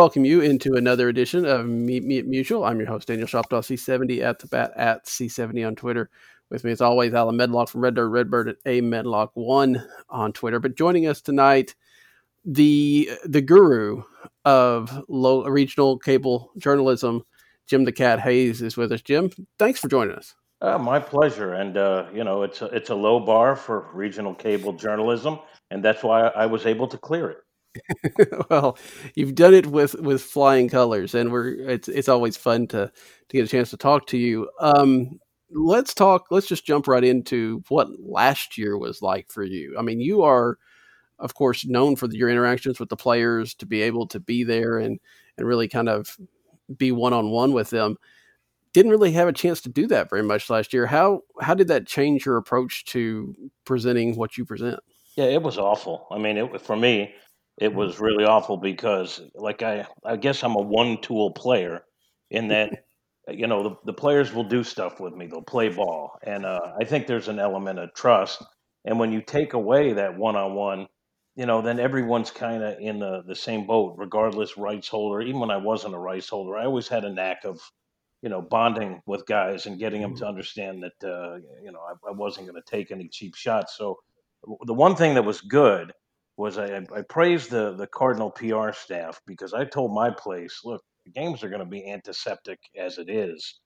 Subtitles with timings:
[0.00, 2.66] Welcome you into another edition of Meet Me at Musial.
[2.66, 6.08] I'm your host, Daniel Shoptaw, C70 at the bat at C70 on Twitter.
[6.48, 10.58] With me, as always, Allen Medlock from Red Dirt Redbird at A Medlock1 on Twitter.
[10.58, 11.74] But joining us tonight,
[12.46, 14.04] the the guru
[14.46, 17.22] of low regional cable journalism,
[17.66, 19.02] Jim the Cat Hayes, is with us.
[19.02, 20.34] Jim, thanks for joining us.
[20.62, 24.34] Uh, my pleasure, and uh, you know it's a, it's a low bar for regional
[24.34, 25.38] cable journalism,
[25.70, 27.38] and that's why I was able to clear it.
[28.50, 28.78] well,
[29.14, 33.36] you've done it with with flying colors, and we're it's it's always fun to to
[33.36, 34.48] get a chance to talk to you.
[34.60, 36.26] Um, let's talk.
[36.30, 39.76] Let's just jump right into what last year was like for you.
[39.78, 40.58] I mean, you are,
[41.18, 44.78] of course, known for your interactions with the players to be able to be there
[44.78, 44.98] and
[45.36, 46.16] and really kind of
[46.76, 47.96] be one on one with them.
[48.72, 50.86] Didn't really have a chance to do that very much last year.
[50.86, 54.80] How how did that change your approach to presenting what you present?
[55.16, 56.06] Yeah, it was awful.
[56.10, 57.14] I mean, it for me,
[57.60, 61.84] it was really awful because, like, I I guess I'm a one tool player
[62.30, 62.84] in that.
[63.28, 65.26] You know, the, the players will do stuff with me.
[65.28, 66.18] They'll play ball.
[66.24, 68.42] And uh, I think there's an element of trust.
[68.84, 70.88] And when you take away that one on one,
[71.36, 75.20] you know, then everyone's kind of in the, the same boat, regardless rights holder.
[75.20, 77.60] Even when I wasn't a rights holder, I always had a knack of,
[78.22, 82.08] you know, bonding with guys and getting them to understand that, uh, you know, I,
[82.08, 83.76] I wasn't going to take any cheap shots.
[83.76, 83.98] So
[84.66, 85.92] the one thing that was good
[86.40, 90.82] was I, I praised the the Cardinal PR staff because I told my place, look,
[91.06, 93.60] the games are going to be antiseptic as it is,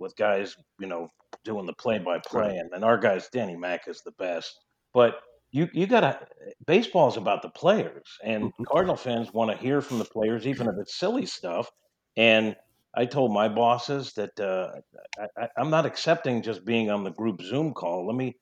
[0.00, 1.08] with guys, you know,
[1.44, 4.52] doing the play by play, and, our guys, Danny Mack is the best.
[4.94, 5.20] But
[5.52, 6.26] you you gotta
[6.66, 8.66] baseball is about the players, and Mhm.
[8.66, 11.70] Cardinal fans want to hear from the players, even if it's silly stuff.
[12.16, 12.56] And
[12.96, 14.72] I told my bosses that uh,
[15.18, 18.06] I, I, I'm not accepting just being on the group Zoom call.
[18.06, 18.36] Let me,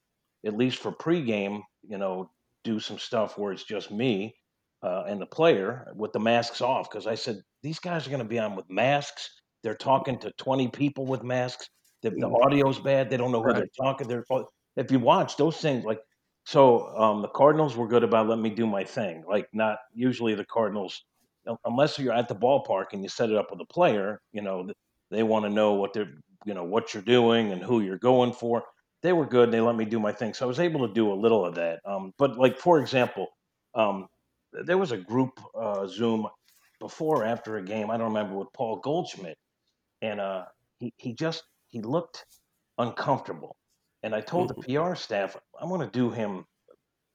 [0.46, 2.30] at least for pregame, you know,
[2.64, 4.34] do some stuff where it's just me
[4.82, 6.90] uh, and the player with the masks off.
[6.90, 9.30] Because I said these guys are going to be on with masks.
[9.62, 11.68] They're talking to 20 people with masks.
[12.02, 12.34] The, the Mm.
[12.44, 13.10] audio's bad.
[13.10, 13.56] They don't know who Right.
[13.56, 14.08] they're talking.
[14.08, 14.24] They're
[14.76, 16.00] if you watch those things, like
[16.46, 19.24] so, um, the Cardinals were good about letting me do my thing.
[19.26, 21.02] Like not usually the Cardinals,
[21.64, 24.68] unless you're at the ballpark and you set it up with a player, you know,
[25.10, 26.12] they want to know what they're,
[26.44, 28.64] you know, what you're doing and who you're going for.
[29.04, 29.44] They were good.
[29.44, 31.44] And they let me do my thing, so I was able to do a little
[31.44, 31.80] of that.
[31.84, 33.28] Um, but like for example,
[33.74, 34.08] um,
[34.64, 36.26] there was a group uh, Zoom
[36.80, 37.90] before or after a game.
[37.90, 39.36] I don't remember with Paul Goldschmidt,
[40.00, 40.46] and uh,
[40.78, 42.24] he he just he looked
[42.78, 43.56] uncomfortable.
[44.02, 46.46] And I told the PR staff, I want to do him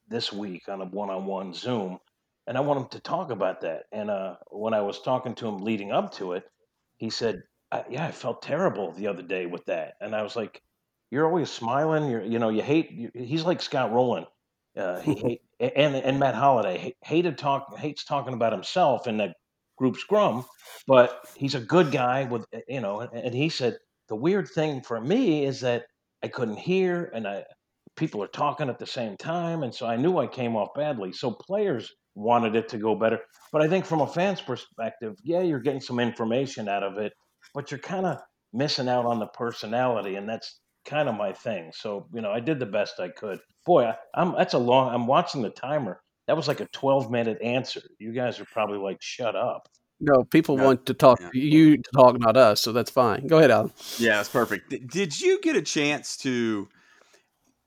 [0.08, 1.98] this week on a one-on-one Zoom,
[2.46, 3.86] and I want him to talk about that.
[3.92, 6.44] And uh, when I was talking to him leading up to it,
[6.98, 7.42] he said,
[7.72, 10.62] I, "Yeah, I felt terrible the other day with that." And I was like,
[11.12, 12.10] "You're always smiling.
[12.10, 14.26] You're, you know, you hate." You, he's like Scott Rolen.
[14.78, 19.18] Uh, he hate and and Matt Holliday ha- hated talk hates talking about himself in
[19.18, 19.36] that
[19.78, 20.46] group scrum,
[20.88, 23.02] but he's a good guy with eh, you know.
[23.02, 23.78] And, and he said
[24.08, 25.86] the weird thing for me is that
[26.24, 27.44] I couldn't hear, and I
[27.96, 31.12] people are talking at the same time, and so I knew I came off badly.
[31.12, 33.20] So players wanted it to go better,
[33.52, 37.14] but I think from a fan's perspective, yeah, you're getting some information out of it,
[37.54, 38.20] but you're kind of
[38.54, 41.72] missing out on the personality, and that's kind of my thing.
[41.74, 43.40] So you know, I did the best I could.
[43.66, 44.94] Boy, I, I'm that's a long.
[44.94, 46.02] I'm watching the timer.
[46.28, 47.82] That was like a 12 minute answer.
[47.98, 49.68] You guys are probably like, shut up.
[50.00, 51.30] No, people No, want to talk yeah.
[51.34, 52.62] you to talk, not us.
[52.62, 53.26] So that's fine.
[53.28, 53.72] Go ahead, Allen.
[53.98, 54.70] Yeah, that's perfect.
[54.70, 56.70] D- Did you get a chance to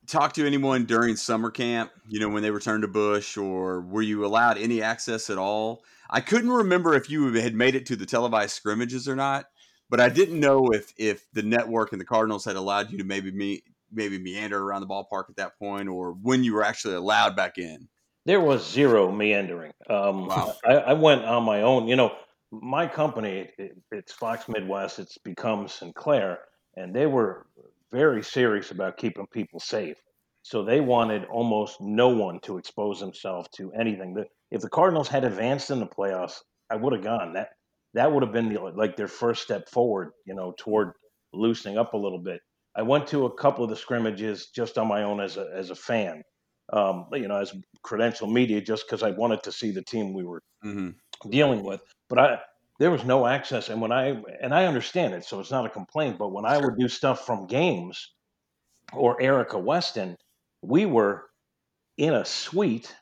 [0.07, 1.91] talk to anyone during summer camp?
[2.09, 5.83] You know, when they returned to Bush, or were you allowed any access at all?
[6.09, 9.47] I couldn't remember if you had made it to the televised scrimmages or not,
[9.93, 13.05] but I didn't know if if the network and the Cardinals had allowed you to
[13.05, 13.63] maybe me
[13.93, 17.59] maybe meander around the ballpark at that point, or when you were actually allowed back
[17.59, 17.89] in.
[18.25, 19.73] There was zero meandering.
[19.91, 20.55] Um, Wow.
[20.65, 21.89] I, I went on my own.
[21.89, 22.13] You know,
[22.51, 24.99] my company, it, it's Fox Midwest.
[24.99, 26.39] It's become Sinclair,
[26.75, 27.47] and they were
[27.91, 29.99] very serious about keeping people safe.
[30.41, 34.17] So they wanted almost no one to expose himself to anything.
[34.51, 36.41] If the Cardinals had advanced in the playoffs,
[36.71, 37.35] I would have gone.
[37.35, 37.51] That
[37.95, 40.93] that would have been the, like their first step forward, you know, toward
[41.33, 42.41] loosening up a little bit.
[42.75, 45.71] I went to a couple of the scrimmages just on my own as a as
[45.71, 46.23] a fan,
[46.73, 50.25] um, you know, as credential media, just because I wanted to see the team we
[50.25, 51.83] were hmm dealing with.
[52.09, 52.41] But I
[52.79, 55.71] there was no access, and when I and I understand it, so it's not a
[55.71, 56.19] complaint.
[56.19, 58.15] But when I would do stuff from games
[58.95, 60.17] or Erica Weston,
[60.63, 61.29] we were
[61.99, 62.95] in a suite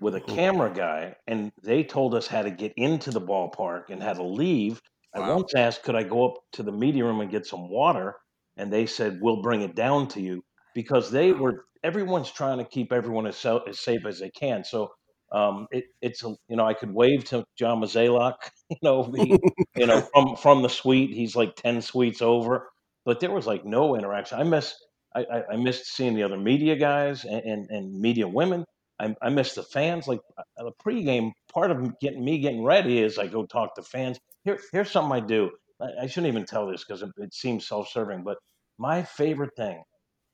[0.00, 0.38] with a Mhm.
[0.38, 4.22] camera guy, and they told us how to get into the ballpark and how to
[4.22, 4.80] leave.
[5.14, 5.20] I Wow.
[5.20, 8.16] once asked, could I go up to the media room and get some water?
[8.56, 10.42] And they said, we'll bring it down to you
[10.74, 14.64] because they were, everyone's trying to keep everyone as, so, as safe as they can.
[14.64, 14.90] So
[15.32, 18.34] um, it, it's, a, you know, I could wave to John Mozeliak,
[18.70, 19.40] you know, he,
[19.76, 22.68] you know, from, from the suite, he's like 10 suites over,
[23.04, 24.38] but there was like no interaction.
[24.38, 24.74] I miss,
[25.14, 28.64] I, I, I missed seeing the other media guys and, and, and media women.
[29.00, 30.08] I, I miss the fans.
[30.08, 33.82] Like uh, the pregame part of getting me getting ready is I go talk to
[33.82, 34.18] fans.
[34.44, 35.50] Here, here's something I do.
[35.80, 38.38] I, I shouldn't even tell this because it, it seems self-serving, but
[38.78, 39.82] my favorite thing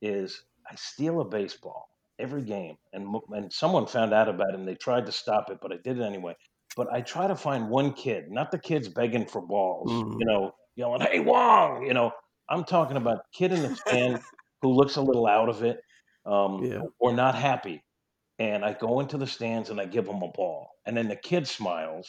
[0.02, 1.88] is I steal a baseball
[2.18, 5.58] every game, and and someone found out about it and they tried to stop it,
[5.60, 6.34] but I did it anyway.
[6.76, 10.18] But I try to find one kid, not the kids begging for balls, Mhm.
[10.18, 12.12] you know, yelling, "Hey Wong!" You know,
[12.48, 14.20] I'm talking about kid in the stand
[14.62, 15.80] who looks a little out of it,
[16.26, 16.80] um, Yeah.
[16.98, 17.82] or not happy
[18.38, 21.16] and I go into the stands and I give them a ball, and then the
[21.16, 22.08] kid smiles,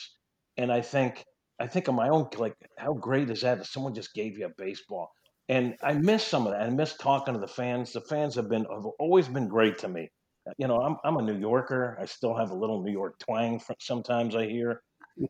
[0.58, 1.24] and I think
[1.60, 4.46] I think of my own like how great is that if someone just gave you
[4.48, 5.12] a baseball,
[5.50, 6.62] and I miss some of that.
[6.64, 7.94] I miss talking to the fans.
[7.94, 10.10] The fans have been have always been great to me.
[10.58, 11.98] You know, I'm I'm a New Yorker.
[12.00, 13.62] I still have a little New York twang.
[13.80, 14.82] Sometimes I hear,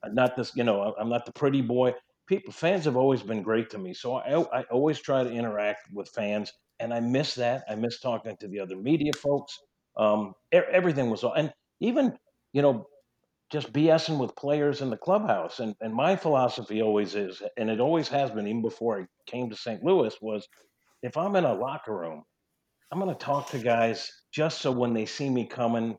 [0.03, 0.55] Uh, not this.
[0.55, 1.93] You know, I'm not the pretty boy.
[2.27, 5.81] People fans have always been great to me, so I I always try to interact
[5.93, 7.63] with fans, and I miss that.
[7.69, 9.57] I miss talking to the other media folks
[9.97, 12.17] um, everything was, all and even
[12.53, 12.87] you know
[13.51, 15.59] just BSing with players in the clubhouse.
[15.59, 19.49] And and my philosophy always is, and it always has been, even before I came
[19.49, 19.83] to St.
[19.83, 20.47] Louis, was
[21.03, 22.23] if I'm in a locker room,
[22.91, 25.97] I'm going to talk to guys just so when they see me coming,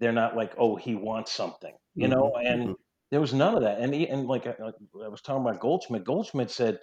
[0.00, 2.32] they're not like, oh, he wants something, you know.
[2.32, 2.76] Mhm, And mhm.
[3.10, 3.80] there was none of that.
[3.80, 6.78] And he, and like I, I was talking about Goldschmidt, Goldschmidt said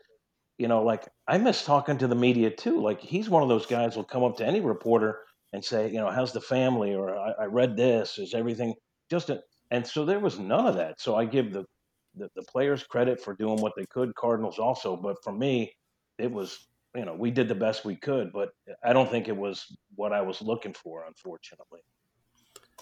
[0.57, 2.81] you know, like I miss talking to the media too.
[2.81, 5.19] Like he's one of those guys who'll come up to any reporter
[5.53, 6.93] and say, you know, how's the family?
[6.93, 8.17] Or I, I read this.
[8.17, 8.73] Is everything
[9.09, 9.29] just?
[9.29, 9.41] A,
[9.71, 10.99] and so there was none of that.
[10.99, 11.63] So I give the,
[12.15, 14.13] the the players credit for doing what they could.
[14.15, 15.71] Cardinals also, but for me,
[16.17, 18.49] it was you know we did the best we could, but
[18.83, 19.65] I don't think it was
[19.95, 21.79] what I was looking for, unfortunately.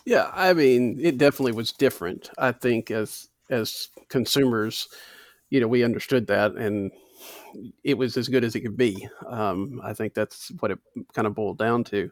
[0.05, 2.31] Yeah, I mean, it definitely was different.
[2.37, 4.87] I think as as consumers,
[5.49, 6.91] you know, we understood that, and
[7.83, 9.07] it was as good as it could be.
[9.27, 10.79] Um, I think that's what it
[11.13, 12.11] kind of boiled down to.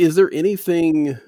[0.00, 1.18] Is there anything?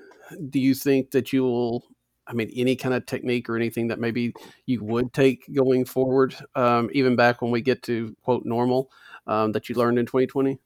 [0.48, 1.84] Do you think that you'll?
[2.26, 4.32] I mean, any kind of technique or anything that maybe
[4.64, 8.90] you would take going forward, um, even back when we get to quote normal,
[9.26, 10.58] um, that you learned in 2020?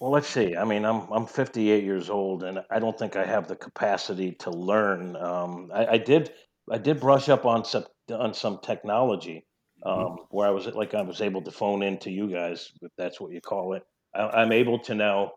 [0.00, 0.56] Well, let's see.
[0.56, 4.32] I mean, I'm I'm 58 years old, and I don't think I have the capacity
[4.40, 5.16] to learn.
[5.16, 6.32] Um, I, I did
[6.70, 9.46] I did brush up on some on some technology
[9.94, 10.10] Mhm.
[10.10, 12.90] um, where I was like I was able to phone in to you guys, if
[12.98, 13.84] that's what you call it.
[14.14, 15.32] I, I'm able to now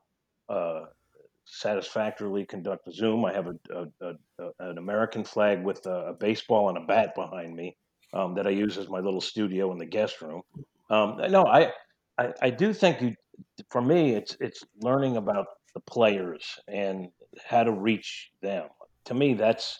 [0.50, 0.86] uh,
[1.46, 3.26] satisfactorily conduct a Zoom.
[3.26, 7.14] I have a, a, a, an American flag with a, a baseball and a bat
[7.16, 7.78] behind me
[8.14, 10.42] um, that I use as my little studio in the guest room.
[10.90, 11.72] Um, no, I,
[12.18, 13.16] I I do think you
[13.70, 17.10] for me, it's it's learning about the players and
[17.46, 18.68] how to reach them.
[19.06, 19.80] To me, that's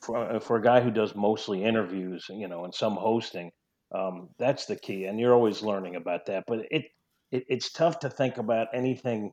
[0.00, 3.50] for uh, for a guy who does mostly interviews, you know, and some hosting.
[3.94, 6.44] Um, that's the key, and you're always learning about that.
[6.46, 6.84] But it,
[7.30, 9.32] it it's tough to think about anything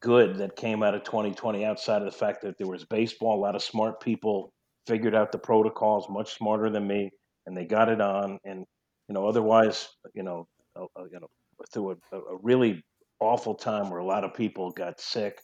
[0.00, 3.38] good that came out of 2020 outside of the fact that there was baseball.
[3.38, 4.52] A lot of smart people
[4.86, 7.10] figured out the protocols much smarter than me,
[7.46, 8.38] and they got it on.
[8.44, 8.64] And
[9.08, 11.28] you know, otherwise, you know, uh, you know,
[11.72, 12.82] through a, a really
[13.20, 15.38] awful time where a lot of people got sick,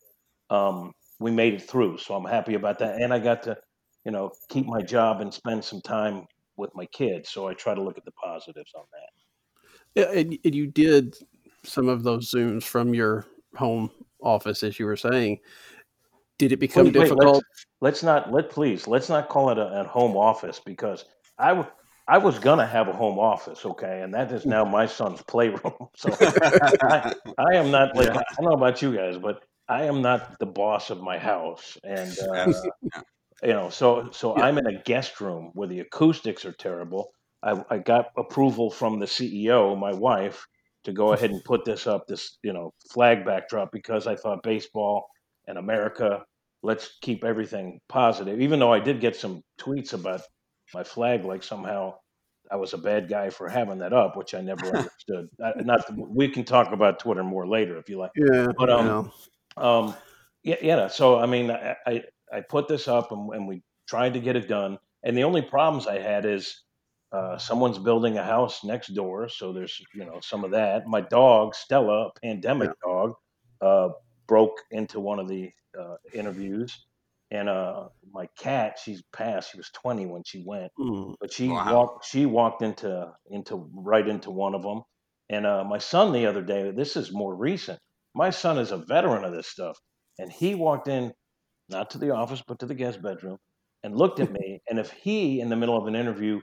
[0.50, 1.99] um, we made it through.
[1.99, 3.56] So I'm happy about that, and I got to,
[4.04, 7.30] you know, keep my job and spend some time with my kids.
[7.30, 10.02] So I try to look at the positives on that.
[10.02, 11.16] Yeah, and, and you did
[11.64, 13.90] some of those zooms from your home
[14.22, 15.38] office, as you were saying.
[16.38, 17.44] Did it become Wait, wait, let's difficult?
[17.80, 21.04] let's not let please let's not call it a, a home office because
[21.38, 21.68] I w-
[22.08, 25.74] I was gonna have a home office, okay, and that is now my son's playroom.
[25.96, 28.18] So I I am not like Yeah.
[28.18, 31.78] I don't know about you guys, but I am not the boss of my house,
[31.84, 32.46] and uh,
[33.42, 34.44] you know, so so Yeah.
[34.44, 37.12] I'm in a guest room where the acoustics are terrible.
[37.42, 40.46] I, I got approval from the CEO, my wife,
[40.84, 44.42] to go ahead and put this up, this you know flag backdrop because I thought
[44.42, 45.06] baseball
[45.46, 46.24] and America.
[46.64, 48.40] Let's keep everything positive.
[48.40, 50.20] Even though I did get some tweets about
[50.72, 51.94] my flag, like somehow
[52.50, 55.28] I was a bad guy for having that up, which I never understood.
[55.42, 58.12] I, not we can talk about Twitter more later if you like.
[58.14, 59.12] Yeah, But um,
[59.56, 59.94] um,
[60.42, 60.86] yeah, yeah.
[60.88, 64.36] So I mean, I I, I put this up and, and we tried to get
[64.36, 66.62] it done, and the only problems I had is
[67.12, 70.87] uh, someone's building a house next door, so there's you know some of that.
[70.87, 73.14] My dog Stella, a pandemic dog,
[73.61, 73.90] uh,
[74.28, 76.87] broke into one of the uh, interviews,
[77.31, 79.52] and uh, my cat, she's passed.
[79.52, 81.14] She was 20 when she went, Mm.
[81.21, 81.64] but she Wow.
[81.66, 82.07] walked.
[82.07, 84.83] She walked into into right into one of them.
[85.31, 86.73] And uh, my son the other day.
[86.73, 87.81] This is more recent.
[88.14, 89.78] My son is a veteran of this stuff,
[90.19, 91.12] and he walked in,
[91.69, 93.38] not to the office, but to the guest bedroom,
[93.85, 94.61] and looked at me.
[94.71, 96.40] And if he, in the middle of an interview,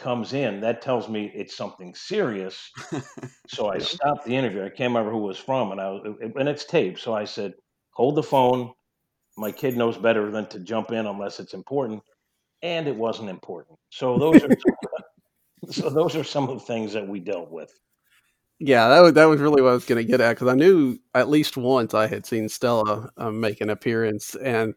[0.00, 2.70] comes in, that tells me it's something serious.
[3.48, 4.62] So I stopped the interview.
[4.62, 7.00] I can't remember who it was from, and I was, and it's taped.
[7.00, 7.52] So I said,
[7.94, 8.72] "Hold the phone.
[9.36, 12.00] My kid knows better than to jump in unless it's important."
[12.62, 13.76] And it wasn't important.
[13.90, 14.50] So those are
[15.70, 17.72] so those are some of the things that we dealt with.
[18.60, 20.54] Yeah, that was that was really what I was going to get at because I
[20.54, 24.74] knew at least once I had seen Stella um, make an appearance, and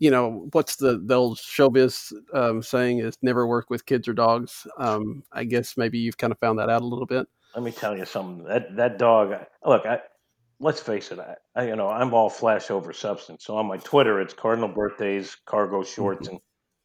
[0.00, 4.14] you know what's the the old showbiz um, saying is never work with kids or
[4.14, 4.66] dogs.
[4.78, 7.28] Um, I guess maybe you've kind of found that out a little bit.
[7.54, 8.44] Let me tell you something.
[8.44, 9.34] That that dog.
[9.64, 10.00] Look, I,
[10.58, 11.18] let's face it.
[11.18, 13.44] I, I you know I'm all flash over substance.
[13.44, 16.40] So on my Twitter, it's Cardinal birthdays, cargo shorts, and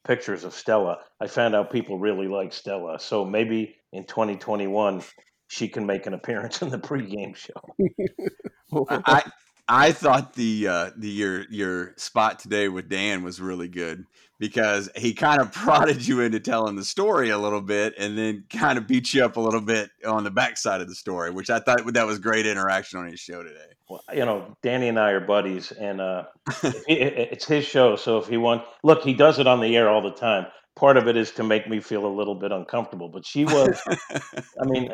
[0.06, 1.00] pictures of Stella.
[1.20, 3.00] I found out people really like Stella.
[3.00, 5.02] So maybe in 2021
[5.48, 8.86] she can make an appearance in the pregame show.
[9.06, 9.24] I
[9.68, 14.06] I thought the uh, the your your spot today with Dan was really good
[14.40, 18.44] because he kind of prodded you into telling the story a little bit and then
[18.50, 21.50] kind of beat you up a little bit on the backside of the story, which
[21.50, 23.72] I thought that was great interaction on his show today.
[23.90, 26.26] Well, you know, Danny and I are buddies, and uh,
[26.64, 27.96] it- it's his show.
[27.96, 30.48] So if he wants, look, he does it on the air all the time.
[30.76, 33.08] Part of it is to make me feel a little bit uncomfortable.
[33.10, 33.80] But she was,
[34.12, 34.90] I mean,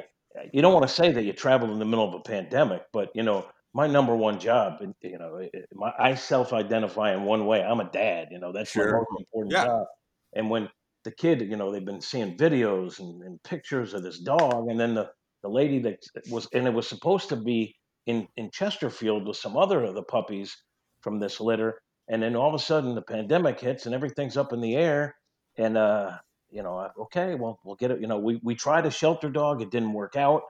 [0.54, 3.10] you don't want to say that you traveled in the middle of a pandemic, but
[3.16, 7.46] you know, my number one job, and you know, it- my, I self-identify in one
[7.46, 7.64] way.
[7.64, 8.30] I'm a dad.
[8.32, 8.92] You know, that's Sure.
[8.94, 9.64] my most important Yeah.
[9.66, 9.88] job.
[10.34, 10.70] And when
[11.04, 14.80] the kid, you know, they've been seeing videos and, and pictures of this dog, and
[14.80, 15.12] then the
[15.44, 15.98] the lady that
[16.30, 17.76] was, and it was supposed to be
[18.06, 20.56] in in Chesterfield with some other of the puppies
[21.02, 24.54] from this litter, and then all of a sudden the pandemic hits and everything's up
[24.54, 25.16] in the air,
[25.58, 26.18] and uh,
[26.50, 28.02] you know, okay, well, we'll get it.
[28.02, 30.44] You know, we we tried a shelter dog, it didn't work out,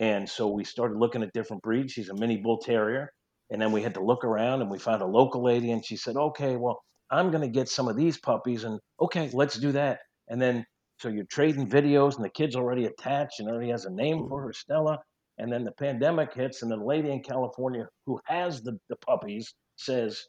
[0.00, 1.92] and so we started looking at different breeds.
[1.92, 3.12] She's a mini bull terrier,
[3.50, 5.96] and then we had to look around, and we found a local lady, and she
[5.96, 9.72] said, okay, well, I'm going to get some of these puppies, and okay, let's do
[9.72, 10.64] that, and then.
[10.98, 14.40] So you're trading videos, and the kid's already attached, and already has a name for
[14.40, 14.98] her, Stella.
[15.38, 19.54] And then the pandemic hits, and the lady in California who has the, the puppies
[19.76, 20.22] says,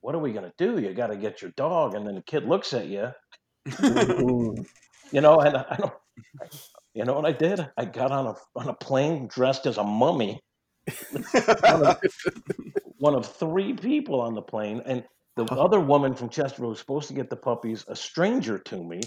[0.00, 0.80] What are we going to do?
[0.80, 1.94] You got to get your dog.
[1.94, 3.10] And then the kid looks at you,
[3.82, 5.92] you know, and I don't,
[6.94, 7.66] you know what I did?
[7.76, 10.40] I got on a, on a plane dressed as a mummy,
[11.62, 12.00] one of,
[12.98, 14.82] one of three people on the plane.
[14.84, 15.04] And
[15.36, 18.82] the other woman from Chester who was supposed to get the puppies, a stranger to
[18.82, 19.00] me,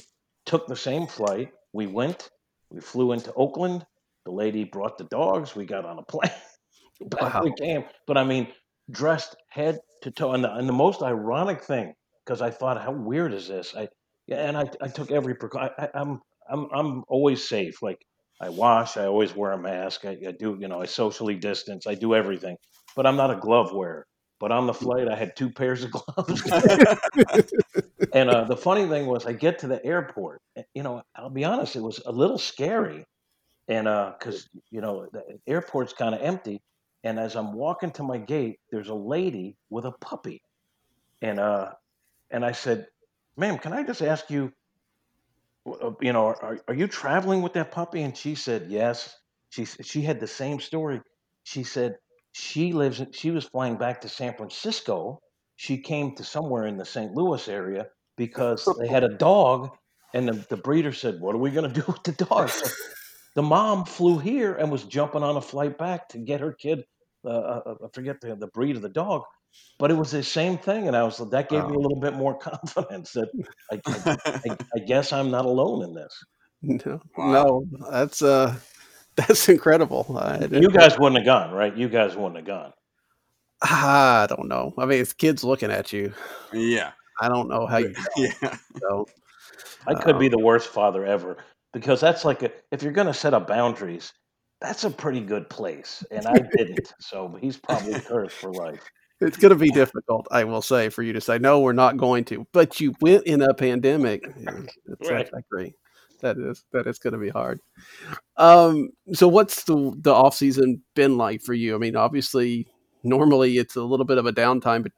[0.45, 1.51] took the same flight.
[1.73, 2.29] We went,
[2.69, 3.85] we flew into Oakland.
[4.25, 5.55] The lady brought the dogs.
[5.55, 6.31] We got on a plane.
[7.01, 7.41] Back Wow.
[7.43, 7.83] we came.
[8.05, 8.47] But I mean,
[8.91, 10.33] dressed head to toe.
[10.33, 13.73] And the, and the most ironic thing, because I thought, how weird is this?
[13.75, 13.87] I
[14.27, 15.73] yeah, and I, I took every precaution.
[15.77, 17.81] I, I'm I'm I'm always safe.
[17.81, 18.05] Like
[18.39, 18.97] I wash.
[18.97, 20.05] I always wear a mask.
[20.05, 20.57] I, I do.
[20.59, 21.87] You know, I socially distance.
[21.87, 22.57] I do everything.
[22.95, 24.05] But I'm not a glove wearer.
[24.39, 26.41] But on the flight, I had two pairs of gloves.
[28.13, 30.41] and uh, the funny thing was, I get to the airport.
[30.73, 33.05] You know, I'll be honest, it was a little scary,
[33.67, 36.59] and because you know the airport's kind of empty.
[37.03, 40.41] And as I'm walking to my gate, there's a lady with a puppy,
[41.21, 41.71] and uh,
[42.31, 42.87] and I said,
[43.37, 44.49] "Ma'am, can I just ask you, uh,
[46.01, 49.15] you know, are, are you traveling with that puppy?" And she said, "Yes."
[49.49, 51.01] She she had the same story.
[51.43, 51.97] She said
[52.33, 53.01] she lives.
[53.01, 55.19] in- She was flying back to San Francisco.
[55.57, 57.13] She came to somewhere in the St.
[57.13, 57.87] Louis area
[58.17, 59.69] because they had a dog,
[60.13, 62.69] and the, the breeder said, "What are we going to do with the dog?" So
[63.35, 66.85] the mom flew here and was jumping on a flight back to get her kid.
[67.25, 69.23] Uh, uh, I forget the, the breed of the dog,
[69.79, 71.99] but it was the same thing, and I was like that gave me a little
[71.99, 73.29] bit more confidence that
[73.71, 76.13] I, I, I, I guess I'm not alone in this.
[76.63, 77.63] No, Wow.
[77.71, 78.55] no, that's uh,
[79.15, 80.05] that's incredible.
[80.51, 81.75] You guys wouldn't have gone, right?
[81.75, 82.71] You guys wouldn't have gone.
[83.63, 84.73] I don't know.
[84.77, 86.13] I mean, it's kids looking at you.
[86.53, 86.91] yeah.
[87.19, 88.55] I don't know how you Yeah.
[88.79, 89.07] go.
[89.87, 91.37] I could be Um, the worst father ever
[91.73, 94.13] because that's like a, if you're going to set up boundaries,
[94.59, 96.93] that's a pretty good place, and I didn't.
[96.99, 98.87] So he's probably cursed for life.
[99.21, 101.59] It's going to be difficult, I will say, for you to say no.
[101.59, 102.45] We're not going to.
[102.51, 104.23] But you went in a pandemic.
[104.39, 104.51] Yeah,
[105.09, 105.29] Right.
[105.33, 105.73] I agree.
[106.21, 107.59] that is that is going to be hard.
[108.37, 111.75] Um, so what's the the off season been like for you?
[111.75, 112.67] I mean, obviously,
[113.03, 114.91] normally it's a little bit of a downtime, but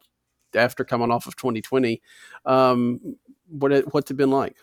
[0.56, 2.02] after coming off of 2020,
[2.46, 3.00] um,
[3.50, 4.56] what it, what's it been like?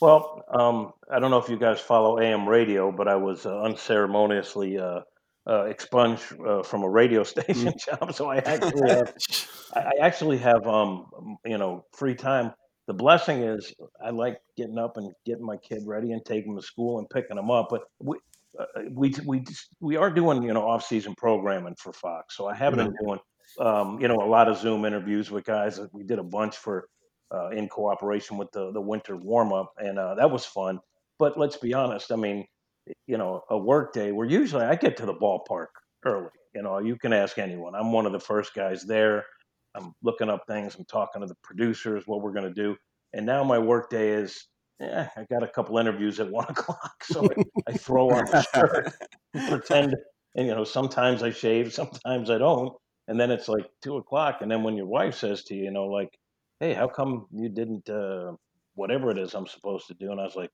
[0.00, 3.60] Well, um, I don't know if you guys follow AM radio, but I was uh,
[3.62, 5.00] unceremoniously uh,
[5.48, 9.14] uh, expunged uh, from a radio station job, so I actually have,
[9.74, 11.06] I actually have um,
[11.44, 12.52] you know free time.
[12.86, 13.72] The blessing is
[14.04, 17.08] I like getting up and getting my kid ready and taking him to school and
[17.08, 17.68] picking him up.
[17.70, 18.18] But we
[18.58, 19.44] uh, we we
[19.80, 23.20] we are doing you know off season programming for Fox, so I have been doing
[23.58, 25.80] um, you know a lot of Zoom interviews with guys.
[25.92, 26.86] We did a bunch for
[27.32, 30.80] uh, in cooperation with the the winter warm up, and uh, that was fun.
[31.18, 32.10] But let's be honest.
[32.12, 32.44] I mean,
[33.06, 35.66] you know, a work day where usually I get to the ballpark
[36.04, 36.30] early.
[36.54, 37.74] You know, you can ask anyone.
[37.74, 39.24] I'm one of the first guys there.
[39.74, 40.74] I'm looking up things.
[40.76, 42.76] I'm talking to the producers what we're going to do.
[43.12, 44.46] And now my work day is,
[44.80, 48.42] yeah, I got a couple interviews at one o'clock, so I, I throw on a
[48.42, 48.92] shirt,
[49.48, 49.94] pretend,
[50.34, 52.72] and you know, sometimes I shave, sometimes I don't,
[53.08, 55.70] and then it's like two o'clock, and then when your wife says to you, you
[55.70, 56.16] know, like,
[56.60, 58.32] hey, how come you didn't, uh,
[58.74, 60.50] whatever it is I'm supposed to do, and I was like,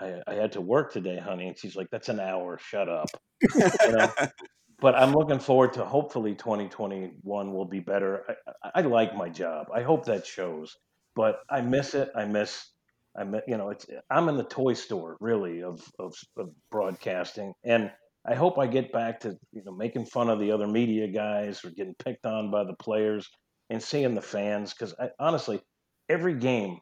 [0.00, 1.48] I, I had to work today, honey.
[1.48, 2.58] And she's like, that's an hour.
[2.58, 3.08] Shut up.
[3.54, 4.12] You know?
[4.80, 8.24] but I'm looking forward to hopefully 2021 will be better.
[8.62, 9.68] I, I, like my job.
[9.74, 10.76] I hope that shows,
[11.14, 12.10] but I miss it.
[12.14, 12.70] I miss,
[13.16, 17.54] I miss, you know, it's, I'm in the toy store really of, of, of broadcasting.
[17.64, 17.90] And
[18.28, 21.64] I hope I get back to, you know, making fun of the other media guys
[21.64, 23.28] or getting picked on by the players
[23.70, 24.74] and seeing the fans.
[24.74, 25.60] Cause honestly,
[26.08, 26.80] every game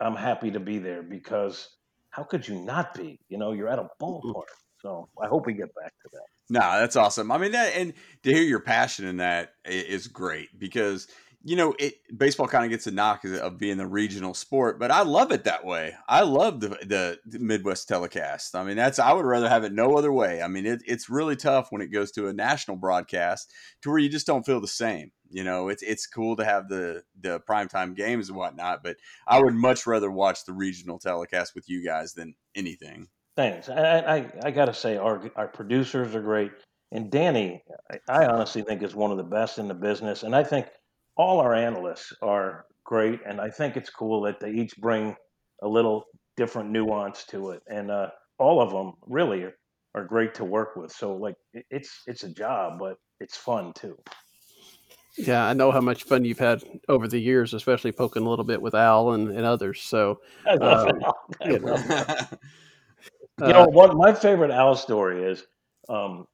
[0.00, 1.68] I'm happy to be there because
[2.18, 3.20] how could you not be?
[3.28, 4.50] You know, you're at a ballpark.
[4.82, 6.24] So I hope we get back to that.
[6.50, 7.30] Nah, that's awesome.
[7.30, 7.92] I mean, that and
[8.24, 11.06] to hear your passion in that is great because
[11.44, 11.94] you know it.
[12.16, 15.30] Baseball kind of gets a knock of- of being the regional sport, but I love
[15.30, 15.94] it that way.
[16.08, 18.56] I love the, the the Midwest telecast.
[18.56, 20.42] I mean, that's I would rather have it no other way.
[20.42, 23.52] I mean, it, it's really tough when it goes to a national broadcast
[23.82, 25.12] to where you just don't feel the same.
[25.30, 29.40] You know, it's it's cool to have the the primetime games and whatnot, but I
[29.40, 33.08] would much rather watch the regional telecast with you guys than anything.
[33.36, 33.68] Thanks.
[33.68, 36.52] I I, I got to say our our producers are great,
[36.92, 37.62] and Danny,
[38.08, 40.66] I, I honestly think is one of the best in the business, and I think
[41.16, 45.14] all our analysts are great, and I think it's cool that they each bring
[45.62, 46.04] a little
[46.36, 49.54] different nuance to it, and uh, all of them really are,
[49.94, 50.90] are great to work with.
[50.92, 53.98] So like it's it's a job, but it's fun too.
[55.18, 58.44] Yeah, I know how much fun you've had over the years, especially poking a little
[58.44, 59.82] bit with Al and, and others.
[59.82, 61.02] So, Um,
[61.44, 62.24] you uh,
[63.40, 65.44] You know, one my favorite Al story is,
[65.88, 66.26] um,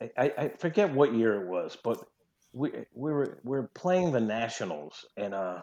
[0.00, 2.02] I, I, I forget what year it was, but
[2.52, 5.60] we we were we were playing the Nationals, and uh,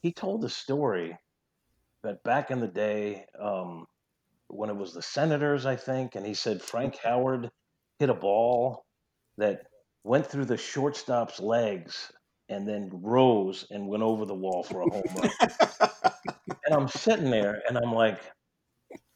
[0.00, 1.16] he told the story
[2.02, 3.86] that back in the day, um,
[4.48, 7.50] when it was the Senators, I think, and he said Frank Howard
[7.98, 8.84] hit a ball
[9.36, 9.67] that
[10.04, 12.12] went through the shortstop's legs
[12.48, 15.30] and then rose and went over the wall for a home run.
[16.66, 18.20] and I'm sitting there, and I'm like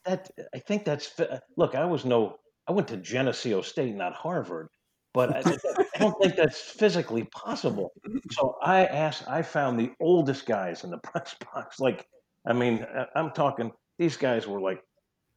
[0.04, 1.12] that I think that's
[1.56, 1.74] look.
[1.74, 2.36] I was no,
[2.68, 4.68] I went to Geneseo State, not Harvard,
[5.14, 5.56] but I,
[5.94, 7.92] I don't think that's physically possible.
[8.32, 11.80] So I asked, I found the oldest guys in the press box.
[11.80, 12.06] Like,
[12.46, 13.72] I mean, I'm talking.
[13.98, 14.82] These guys were like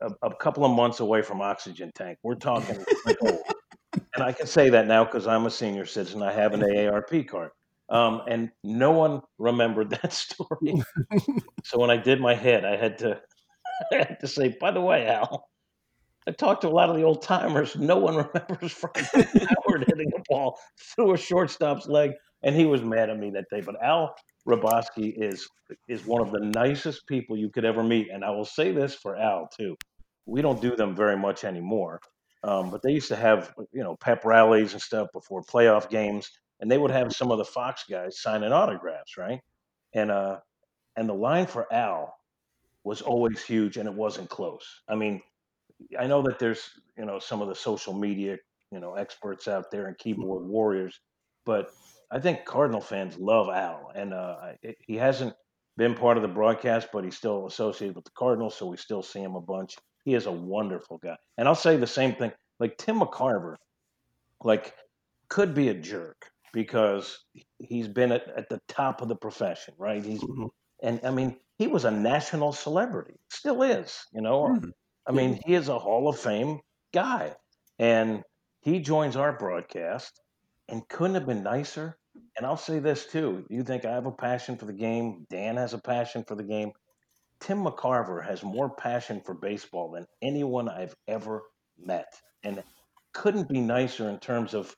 [0.01, 2.17] a, a couple of months away from oxygen tank.
[2.23, 3.39] We're talking like old.
[4.15, 6.23] And I can say that now because I'm a senior citizen.
[6.23, 7.51] I have an AARP card.
[7.89, 10.84] Um, and no one remembered that story.
[11.63, 13.21] so when I did my head, I had to
[13.91, 15.49] I had to say, by the way, Al,
[16.28, 17.75] I talked to a lot of the old timers.
[17.75, 22.12] No one remembers Frank Howard hitting a ball through a shortstop's leg,
[22.43, 23.62] and he was mad at me that day.
[23.62, 24.15] But Al
[24.47, 25.47] Hrabosky is
[25.88, 28.95] is one of the nicest people you could ever meet, and I will say this
[28.95, 29.75] for Al too.
[30.25, 31.99] We don't do them very much anymore,
[32.45, 36.29] um, but they used to have you know pep rallies and stuff before playoff games,
[36.62, 39.41] and they would have some of the Fox guys signing autographs, right?
[39.93, 40.39] And uh,
[40.97, 42.15] and the line for Al
[42.84, 44.65] was always huge and it wasn't close.
[44.89, 45.21] I mean,
[45.99, 48.38] I know that there's, you know, some of the social media,
[48.71, 50.99] you know, experts out there and keyboard warriors,
[51.45, 51.71] but
[52.12, 55.36] I think Cardinal fans love Al and uh I- he hasn't
[55.77, 59.03] been part of the broadcast, but he's still associated with the Cardinals, so we still
[59.03, 59.75] see him a bunch.
[60.06, 61.18] He is a wonderful guy.
[61.38, 63.58] And I'll say the same thing, like Tim McCarver,
[64.44, 64.76] like
[65.30, 67.26] could be a jerk because
[67.60, 70.04] he's been at, at the top of the profession, right?
[70.04, 70.50] He's Mhm.
[70.84, 74.54] and I mean, he was a national celebrity, still is, you know.
[74.54, 74.72] Mhm.
[75.08, 76.62] I mean, he is a Hall of Fame
[76.94, 77.36] guy,
[77.80, 78.24] and
[78.62, 80.22] he joins our broadcast,
[80.70, 81.98] and couldn't have been nicer.
[82.38, 85.26] And I'll say this too: you think I have a passion for the game?
[85.30, 86.74] Dan has a passion for the game.
[87.39, 91.43] Tim McCarver has more passion for baseball than anyone I've ever
[91.78, 92.63] met, and
[93.13, 94.76] couldn't be nicer in terms of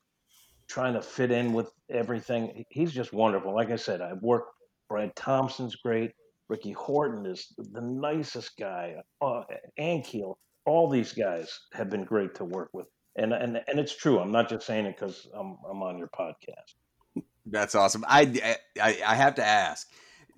[0.68, 2.64] trying to fit in with everything.
[2.68, 3.54] He's just wonderful.
[3.54, 4.52] Like I said, I've worked.
[4.88, 6.12] Brad Thompson's great.
[6.48, 8.94] Ricky Horton is the nicest guy.
[9.20, 9.42] Uh,
[9.78, 14.18] Ankiel, all these guys have been great to work with, and and and it's true.
[14.18, 17.22] I'm not just saying it because I'm I'm on your podcast.
[17.46, 18.04] That's awesome.
[18.08, 19.86] I, I I have to ask.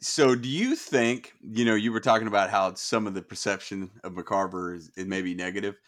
[0.02, 3.90] So, do you think you know you were talking about how some of the perception
[4.02, 5.78] of McCarver is, is maybe negative?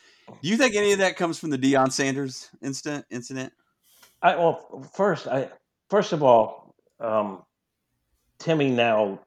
[0.42, 3.06] Do you think any of that comes from the Deion Sanders incident?
[3.10, 3.54] Incident?
[4.20, 5.50] I well, first I
[5.90, 7.44] first of all, um,
[8.38, 9.20] Timmy now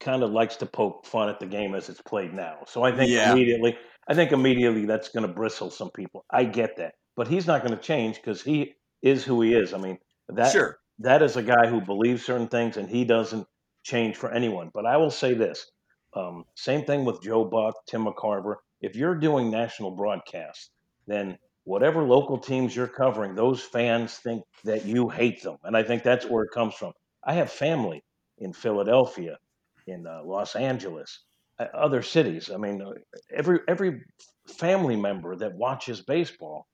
[0.00, 2.64] kind of likes to poke fun at the game as it's played now.
[2.66, 3.32] So I think Yeah.
[3.32, 6.24] immediately, I think immediately that's going to bristle some people.
[6.30, 9.74] I get that, but he's not going to change because he is who he is.
[9.74, 10.78] I mean, that Sure.
[11.00, 13.46] that is a guy who believes certain things, and he doesn't
[13.84, 14.70] change for anyone.
[14.74, 15.70] But I will say this:
[16.14, 18.56] um, same thing with Joe Buck, Tim McCarver.
[18.82, 20.70] If you're doing national broadcasts,
[21.06, 25.82] then whatever local teams you're covering, those fans think that you hate them, and I
[25.84, 26.92] think that's where it comes from.
[27.24, 28.04] I have family
[28.38, 29.38] in Philadelphia,
[29.86, 31.24] in uh, Los Angeles,
[31.60, 32.50] uh, other cities.
[32.52, 32.92] I mean, uh,
[33.34, 34.02] every every
[34.48, 36.66] family member that watches baseball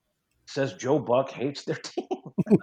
[0.46, 2.06] says Joe Buck hates their team.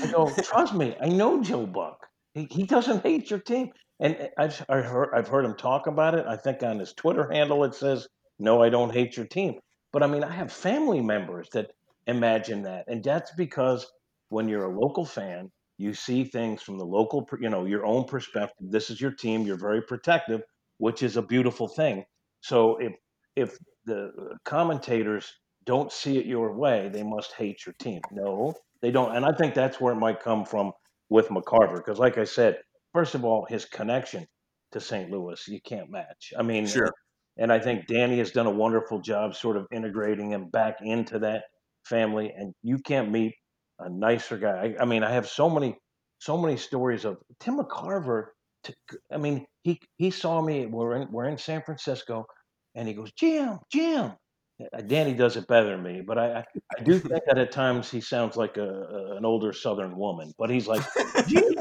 [0.00, 2.07] I go, trust me, I know Joe Buck.
[2.38, 3.70] He, he doesn't hate your team.
[4.00, 6.26] And uh, I've I heard I've heard him talk about it.
[6.26, 8.06] I think on his Twitter handle it says,
[8.38, 9.58] "No, I don't hate your team."
[9.92, 11.70] But I mean, I have family members that
[12.06, 13.86] imagine that, and that's because
[14.28, 18.04] when you're a local fan, you see things from the local, you know, your own
[18.04, 18.70] perspective.
[18.70, 19.42] This is your team.
[19.42, 20.42] You're very protective,
[20.78, 22.04] which is a beautiful thing.
[22.40, 22.92] So if
[23.34, 24.12] if the
[24.44, 25.32] commentators
[25.64, 28.00] don't see it your way, they must hate your team.
[28.12, 29.16] No, they don't.
[29.16, 30.72] And I think that's where it might come from
[31.10, 32.58] with McCarver, because like I said,
[32.92, 34.26] first of all, his connection
[34.72, 35.10] to St.
[35.10, 36.32] Louis, you can't match.
[36.38, 36.92] I mean, Sure.
[37.38, 41.18] and I think Danny has done a wonderful job sort of integrating him back into
[41.20, 41.44] that
[41.84, 42.32] family.
[42.36, 43.34] And you can't meet
[43.78, 44.74] a nicer guy.
[44.78, 45.76] I, I mean, I have so many,
[46.18, 48.26] so many stories of Tim McCarver.
[48.64, 48.74] To,
[49.12, 50.66] I mean, he he saw me.
[50.66, 52.26] We're in we're in San Francisco,
[52.74, 54.12] and he goes, Jim, Jim.
[54.60, 56.44] Uh, Danny does it better than me, but I,
[56.76, 60.32] I, do think that at times he sounds like a, a an older Southern woman.
[60.36, 60.82] But he's like,
[61.28, 61.54] Jim,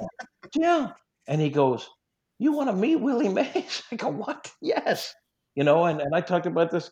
[0.53, 0.89] Jim,
[1.27, 1.87] and he goes,
[2.39, 4.51] "You want to meet Willie Mays?" I go, "What?
[4.61, 5.13] Yes."
[5.55, 6.91] You know, and, and I talked about this.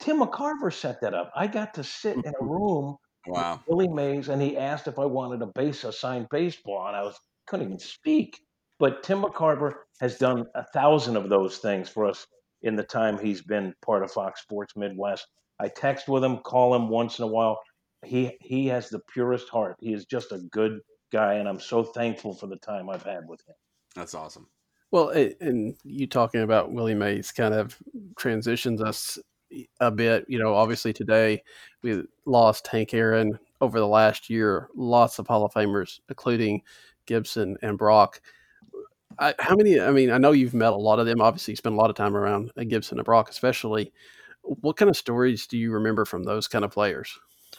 [0.00, 1.32] Tim McCarver set that up.
[1.34, 3.60] I got to sit in a room Wow.
[3.66, 7.02] Willie Mays, and he asked if I wanted a base a signed baseball, and I
[7.02, 8.40] was couldn't even speak.
[8.78, 12.26] But Tim McCarver has done a thousand of those things for us
[12.62, 15.26] in the time he's been part of Fox Sports Midwest.
[15.58, 17.60] I text with him, call him once in a while.
[18.04, 19.76] He he has the purest heart.
[19.80, 20.80] He is just a good
[21.12, 23.54] guy, and I'm so thankful for the time I've had with him.
[23.94, 24.48] That's awesome.
[24.90, 27.76] Well, and you talking about Willie Mays kind of
[28.16, 29.18] transitions us
[29.80, 30.24] a bit.
[30.28, 31.42] You know, obviously today
[31.82, 34.68] we lost Hank Aaron over the last year.
[34.74, 36.62] Lots of Hall of Famers, including
[37.06, 38.20] Gibson and Brock.
[39.18, 39.80] I, how many?
[39.80, 41.20] I mean, I know you've met a lot of them.
[41.20, 43.92] Obviously, you spent a lot of time around Gibson and Brock, especially.
[44.42, 47.18] What kind of stories do you remember from those kind of players?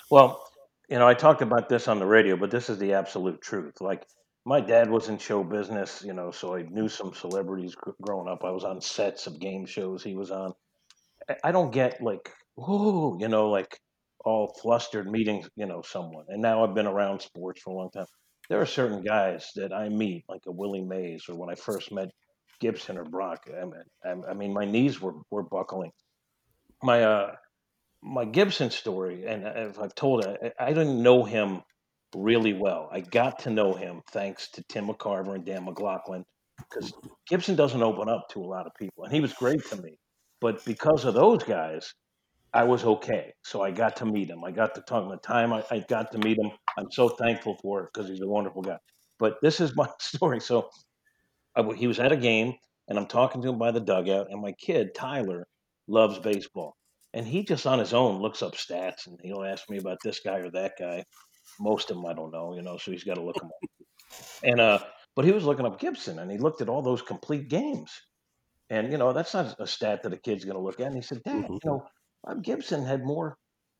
[0.09, 0.43] Well,
[0.89, 3.79] you know, I talked about this on the radio, but this is the absolute truth.
[3.79, 4.05] Like
[4.45, 8.27] my dad was in show business, you know, so I knew some celebrities gr- growing
[8.27, 8.43] up.
[8.43, 10.53] I was on sets of game shows he was on.
[11.43, 13.79] I- don't get like, ooh, you know, like
[14.25, 16.25] all flustered meeting, you know, someone.
[16.27, 18.05] And now I've been around sports for a long time.
[18.51, 21.89] There are certain guys that I meet, like a Willie Mays, or when I first
[21.89, 22.09] met
[22.59, 23.47] Gibson or Brock.
[23.49, 25.93] I mean, I- mean my knees were were buckling.
[26.83, 27.35] My uh,
[28.03, 31.61] my Gibson story, and if I've told it, I didn't know him
[32.13, 32.89] really well.
[32.91, 36.25] I got to know him thanks to Tim McCarver and Dan McLaughlin,
[36.57, 36.91] because
[37.29, 39.97] Gibson doesn't open up to a lot of people, and he was great to me.
[40.41, 41.93] But because of those guys,
[42.53, 43.33] I was okay.
[43.43, 44.43] So I got to meet him.
[44.43, 45.09] I got to talk.
[45.09, 48.21] The time I, I got to meet him, I'm so thankful for it because he's
[48.21, 48.77] a wonderful guy.
[49.19, 50.41] But this is my story.
[50.41, 50.69] So
[51.55, 52.55] I he was at a game,
[52.87, 55.47] and I'm talking to him by the dugout, and my kid Tyler
[55.87, 56.75] loves baseball,
[57.13, 60.19] and he just on his own looks up stats, and he'll ask me about this
[60.19, 61.05] guy or that guy.
[61.59, 63.63] Most of them I don't know, you know, so he's got to look them up.
[64.43, 64.79] And uh,
[65.15, 67.91] but he was looking up Gibson, and he looked at all those complete games,
[68.69, 70.87] and you know that's not a stat that a kid's going to look at.
[70.87, 71.59] And he said, "Dad, Mhm.
[71.63, 71.87] you know,
[72.23, 73.37] Bob Gibson had more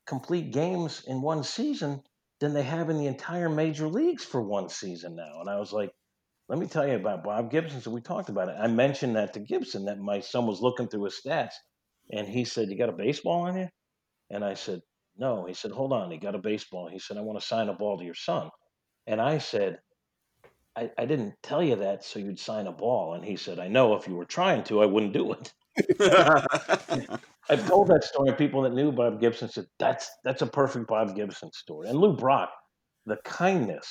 [0.07, 2.03] complete games in one season
[2.39, 5.73] than they have in the entire major leagues for one season now." And I was
[5.73, 5.91] like
[6.49, 7.79] let me tell you about Bob Gibson.
[7.81, 8.57] So we talked about it.
[8.59, 11.53] I mentioned that to Gibson that my son was looking through his stats,
[12.11, 13.69] and he said, "You got a baseball on you?"
[14.29, 14.81] And I said,
[15.17, 16.89] "No." He said, "Hold on." He got a baseball.
[16.89, 18.49] He said, "I want to sign a ball to your son."
[19.07, 19.79] And I said,
[20.75, 23.13] I, I didn't tell you that so you'd sign a ball.
[23.13, 25.53] And he said, I know if you were trying to, I wouldn't do it.
[27.49, 28.33] I've told that story.
[28.33, 31.89] People that knew Bob Gibson said, that's, that's a perfect Bob Gibson story.
[31.89, 32.49] And Lou Brock,
[33.05, 33.87] the kindness,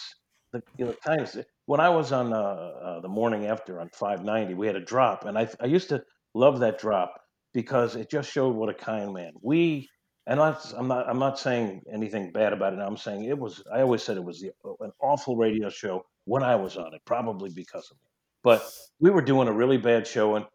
[0.52, 1.36] the, you know, kindness.
[1.66, 5.24] When I was on uh, uh, the morning after on 590, we had a drop.
[5.24, 6.02] And I, I used to
[6.34, 7.14] love that drop
[7.52, 9.32] because it just showed what a kind man.
[9.42, 9.88] We,
[10.26, 12.78] and I'm not, I'm not saying anything bad about it.
[12.78, 16.42] I'm saying it was, I always said it was the, an awful radio show when
[16.42, 18.06] I was on it, probably because of me.
[18.42, 18.62] But
[19.00, 20.46] we were doing a really bad show, and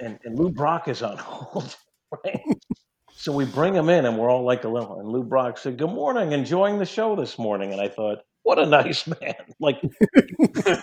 [0.00, 1.76] and, and Lou Brock is on hold,
[2.24, 2.40] right?
[3.16, 4.98] So we bring him in, and we're all like a little.
[5.00, 8.58] And Lou Brock said, "Good morning, enjoying the show this morning." And I thought, what
[8.58, 9.34] a nice man!
[9.60, 9.90] Like he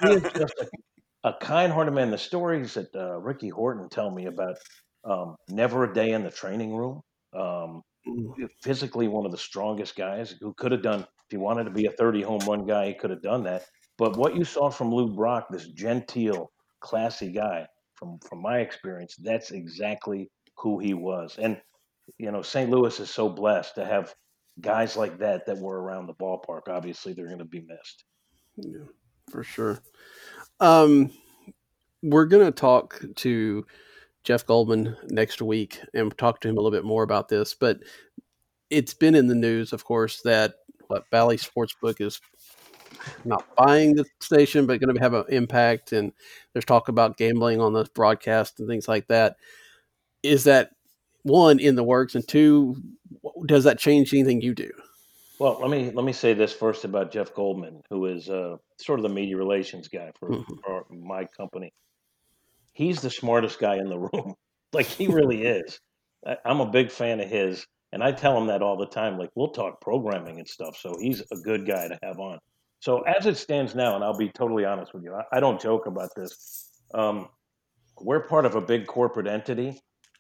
[0.10, 0.68] is just a,
[1.24, 2.10] a kind-hearted man.
[2.10, 4.58] The stories that uh, Ricky Horton tell me about
[5.04, 7.02] um, never a day in the training room.
[7.34, 7.82] Um,
[8.62, 11.02] physically, one of the strongest guys who could have done.
[11.02, 13.66] If he wanted to be a 30 home run guy, he could have done that.
[13.98, 19.16] But what you saw from Lou Brock, this genteel, classy guy, from from my experience,
[19.18, 20.30] that's exactly
[20.62, 21.38] who he was.
[21.38, 21.60] And
[22.18, 22.70] you know, St.
[22.70, 24.14] Louis is so blessed to have
[24.60, 26.68] guys like that that were around the ballpark.
[26.68, 28.04] Obviously, they're going to be missed.
[28.58, 28.86] Yeah,
[29.30, 29.82] for sure.
[30.60, 31.12] Um,
[32.04, 33.66] we're going to talk to
[34.24, 37.54] Jeff Goldman next week and talk to him a little bit more about this.
[37.54, 37.80] But
[38.70, 40.56] it's been in the news, of course, that
[40.88, 42.20] what Bally Sportsbook is
[43.26, 45.92] not buying the station, but going to have an impact.
[45.92, 46.12] And
[46.54, 49.38] there's talk about gambling on the broadcast and things like that.
[50.24, 50.72] Is that
[51.24, 52.76] one in the works, and two,
[53.46, 54.72] does that change anything you do?
[55.40, 59.00] Well, let me let me say this first about Jeff Goldman, who is uh, sort
[59.00, 60.54] of the media relations guy for, mm-hmm.
[60.64, 61.74] for my company.
[62.74, 64.36] He's the smartest guy in the room.
[64.74, 65.80] like he really is.
[66.26, 69.18] I, I'm a big fan of his, and I tell him that all the time.
[69.18, 70.78] Like we'll talk programming and stuff.
[70.78, 72.38] So he's a good guy to have on.
[72.80, 75.60] So as it stands now, and I'll be totally honest with you, I, I don't
[75.60, 76.70] joke about this.
[76.94, 77.30] Um,
[78.00, 79.80] we're part of a big corporate entity,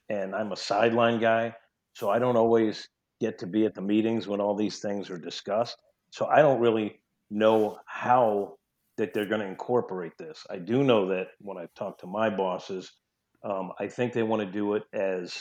[0.10, 1.56] and I'm a sideline guy,
[1.94, 2.88] so I don't always
[3.20, 5.78] get to be at the meetings when all these things are discussed.
[6.12, 8.58] So I don't really know how
[8.98, 10.46] that they're going to incorporate this.
[10.50, 12.92] I do know that when I've talked to my bosses,
[13.44, 15.40] um, I think they want to do it as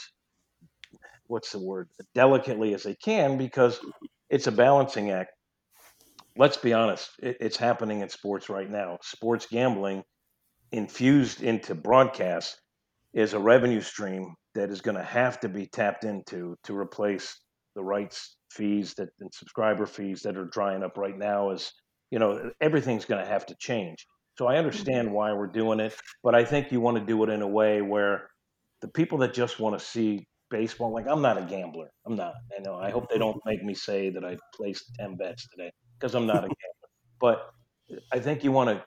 [1.27, 3.81] what's the word delicately as they can because
[4.29, 5.33] it's a balancing act
[6.37, 8.99] let's be honest, it, it's happening in sports right now.
[9.03, 10.03] Sports gambling
[10.73, 12.61] infused into broadcast
[13.13, 17.39] is a revenue stream that is going to have to be tapped into to replace
[17.75, 21.73] the rights fees that and subscriber fees that are drying up right now is
[22.11, 24.07] you know everything's going to have to change.
[24.39, 25.17] So i understand mm-hmm.
[25.17, 27.83] why we're doing it but i think you want to do it in a way
[27.83, 28.29] where
[28.81, 31.91] the people that just want to see baseball like i'm not a gambler.
[32.07, 32.33] I'm not.
[32.57, 32.75] I know.
[32.75, 33.51] I hope they don't mm-hmm.
[33.51, 36.91] make me say that i placed 10 bets today because I'm not a gambler.
[37.21, 37.51] But
[38.13, 38.85] I think you want to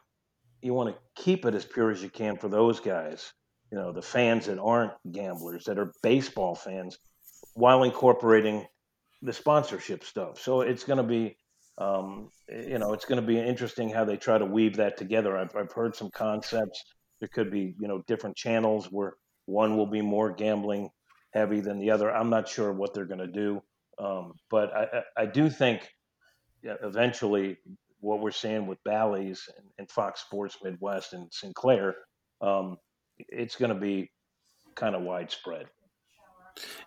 [0.62, 3.32] you want to keep it as pure as you can for those guys.
[3.74, 7.00] You know, the fans that aren't gamblers, that are baseball fans,
[7.56, 8.68] while incorporating
[9.24, 10.40] the sponsorship stuff.
[10.40, 11.38] So it's going to be,
[11.80, 15.36] um, you know, it's going to be interesting how they try to weave that together.
[15.36, 16.84] I've, I've heard some concepts.
[17.20, 19.14] There could be, you know, different channels where
[19.48, 20.90] one will be more gambling
[21.34, 22.14] heavy than the other.
[22.14, 23.60] I'm not sure what they're going to do,
[23.98, 25.90] um, but I, I do think
[26.64, 27.58] eventually
[28.02, 31.96] what we're seeing with Bally's and, and Fox Sports Midwest and Sinclair,
[32.40, 32.78] um,
[33.18, 34.12] it's going to be
[34.76, 35.68] kind of widespread.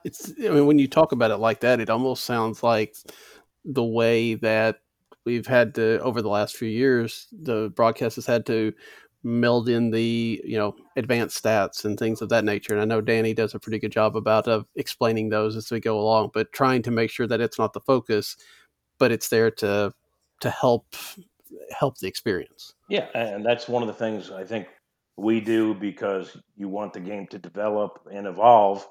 [0.04, 2.94] It's I mean when you talk about it like that, it almost sounds like
[3.64, 4.76] the way that
[5.24, 8.72] we've had to over the last few years, the broadcast has had to
[9.24, 12.72] meld in the you know advanced stats and things of that nature.
[12.72, 15.80] And I know Danny does a pretty good job about of explaining those as we
[15.80, 18.36] go along, but trying to make sure that it's not the focus,
[18.98, 19.92] but it's there to
[20.40, 20.94] to help
[21.70, 22.74] help the experience.
[22.88, 24.68] Yeah, and that's one of the things I think
[25.16, 28.86] we do because you want the game to develop and evolve.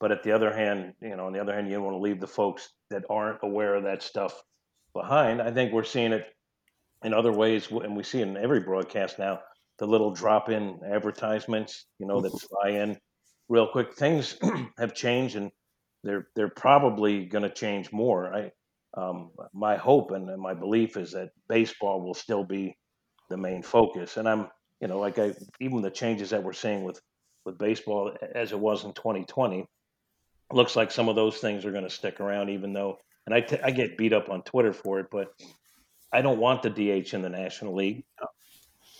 [0.00, 2.00] But at the other hand, you know, on the other hand, you don't want to
[2.00, 4.40] leave the folks that aren't aware of that stuff
[4.94, 5.42] behind.
[5.42, 6.26] I think we're seeing it
[7.02, 9.40] in other ways, and we see it in every broadcast now.
[9.78, 12.98] The little drop-in advertisements, you know, that fly in
[13.48, 13.94] real quick.
[13.94, 14.36] Things
[14.78, 15.50] have changed, and
[16.02, 18.32] they're they're probably going to change more.
[18.34, 18.50] I
[18.94, 22.76] um, my hope and my belief is that baseball will still be
[23.28, 24.16] the main focus.
[24.16, 24.48] And I'm,
[24.80, 27.00] you know, like I, even the changes that we're seeing with
[27.44, 29.66] with baseball as it was in 2020,
[30.52, 32.50] looks like some of those things are going to stick around.
[32.50, 35.28] Even though, and I, t- I get beat up on Twitter for it, but
[36.12, 38.04] I don't want the DH in the National League.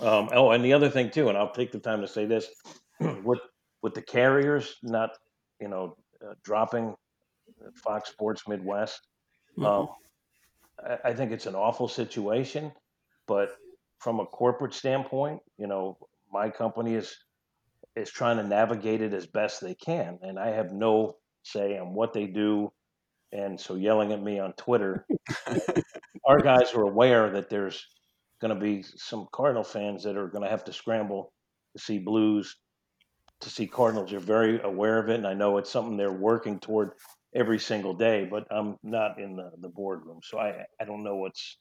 [0.00, 2.48] Um, oh, and the other thing too, and I'll take the time to say this:
[3.24, 3.40] with
[3.82, 5.10] with the carriers not,
[5.60, 6.94] you know, uh, dropping
[7.74, 9.00] Fox Sports Midwest,
[9.58, 9.66] Mm-hmm.
[9.66, 9.88] Um,
[10.84, 12.72] I, I think it's an awful situation,
[13.26, 13.56] but
[13.98, 15.98] from a corporate standpoint, you know,
[16.32, 17.16] my company is
[17.96, 21.94] is trying to navigate it as best they can, and I have no say on
[21.94, 22.72] what they do.
[23.32, 25.06] And so, yelling at me on Twitter,
[26.26, 27.84] our guys are aware that there's
[28.40, 31.32] going to be some Cardinal fans that are going to have to scramble
[31.76, 32.56] to see Blues,
[33.40, 34.10] to see Cardinals.
[34.10, 36.92] They're very aware of it, and I know it's something they're working toward
[37.34, 38.26] every single day.
[38.30, 41.58] But I'm not in the, the boardroom, so I I don't know what's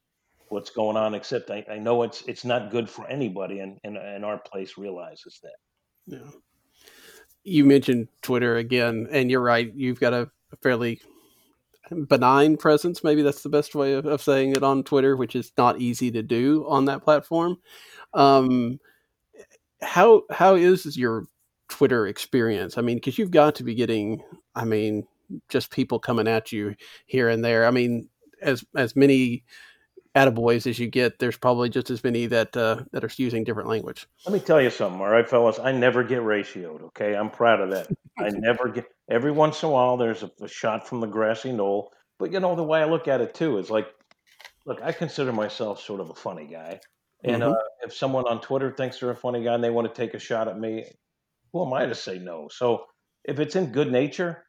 [0.49, 1.13] what's going on.
[1.13, 4.77] Except I, I know it's it's not good for anybody, and, and and our place
[4.77, 5.55] realizes that.
[6.05, 6.31] Yeah.
[7.43, 9.71] You mentioned Twitter again, and you're right.
[9.73, 10.29] You've got a,
[10.61, 10.99] fairly
[12.07, 13.03] benign presence.
[13.03, 16.11] Maybe that's the best way of, of, saying it on Twitter, which is not easy
[16.11, 17.57] to do on that platform.
[18.13, 18.79] Um,
[19.81, 21.25] how how is your
[21.69, 22.77] Twitter experience?
[22.77, 24.23] I mean, because you've got to be getting,
[24.55, 25.07] I mean,
[25.49, 27.65] just people coming at you here and there.
[27.65, 28.09] I mean,
[28.41, 29.43] as as many
[30.17, 33.69] attaboys as you get, there's probably just as many that uh, that are using different
[33.69, 34.07] language.
[34.25, 35.59] Let me tell you something, all right, fellas.
[35.59, 36.81] I never get ratioed.
[36.87, 37.87] Okay, I'm proud of that.
[38.19, 38.85] I never get.
[39.09, 41.93] Every once in a while, there's a, a, shot from the grassy knoll.
[42.19, 43.87] But you know, the way I look at it too is like,
[44.65, 46.79] look, I consider myself sort of a funny guy,
[47.23, 47.51] and mm-hmm.
[47.51, 50.13] uh, if someone on Twitter thinks they're a funny guy and they want to take
[50.13, 50.85] a shot at me,
[51.53, 52.49] who am I to say no?
[52.51, 52.85] So
[53.23, 54.43] if it's in good nature,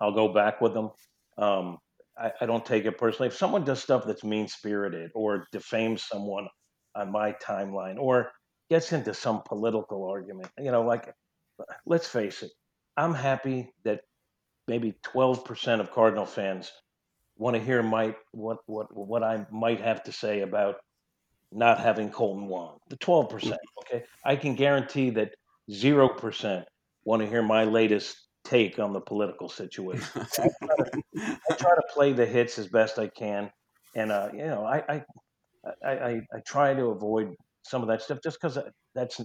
[0.00, 0.90] I'll go back with them.
[1.38, 1.78] Um,
[2.20, 3.28] I, I don't take it personally.
[3.28, 6.48] If someone does stuff that's mean spirited or defames someone
[6.94, 8.30] on my timeline or
[8.68, 11.12] gets into some political argument, you know, like
[11.86, 12.50] let's face it,
[12.96, 14.00] I'm happy that
[14.68, 16.70] maybe 12% of Cardinal fans
[17.36, 20.76] want to hear my what what what I might have to say about
[21.52, 22.78] not having Kolten Wong.
[22.88, 23.56] The 12%, mm.
[23.80, 24.04] okay?
[24.24, 25.34] I can guarantee that
[25.70, 26.64] 0%
[27.04, 30.06] want to hear my latest take on the political situation.
[30.14, 31.02] I, try to,
[31.50, 33.50] I, try to, play the hits as best I can,
[33.94, 35.04] and uh, you know, I I,
[35.84, 38.58] I I try to avoid some of that stuff just because
[38.94, 39.20] that's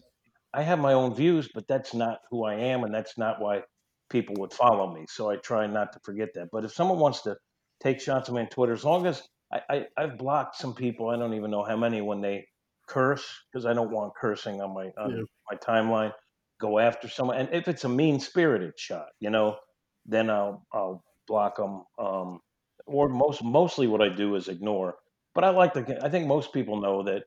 [0.53, 3.63] I have my own views, but that's not who I am, and that's not why
[4.09, 5.05] people would follow me.
[5.09, 6.49] So I try not to forget that.
[6.51, 7.35] But if someone wants to
[7.81, 11.09] take shots at me on Twitter, as long as I, I have blocked some people,
[11.09, 12.47] I don't even know how many when they
[12.87, 15.23] curse because I don't want cursing on my on yeah.
[15.51, 16.13] my timeline
[16.59, 17.37] go after someone.
[17.37, 19.57] And if it's a mean spirited shot, you know,
[20.05, 21.83] then I'll I'll block them.
[21.99, 22.39] Um,
[22.85, 24.95] or most mostly what I do is ignore.
[25.33, 26.05] But I like to.
[26.05, 27.23] I think most people know that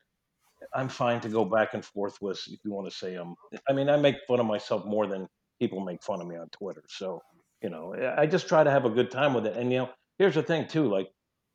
[0.74, 2.40] I'm fine to go back and forth with.
[2.48, 3.34] If you want to say I'm,
[3.68, 6.48] I mean, I make fun of myself more than people make fun of me on
[6.50, 6.84] Twitter.
[6.88, 7.20] So
[7.62, 9.56] you know, I just try to have a good time with it.
[9.56, 10.88] And you know, here's the thing too.
[10.88, 11.08] Like,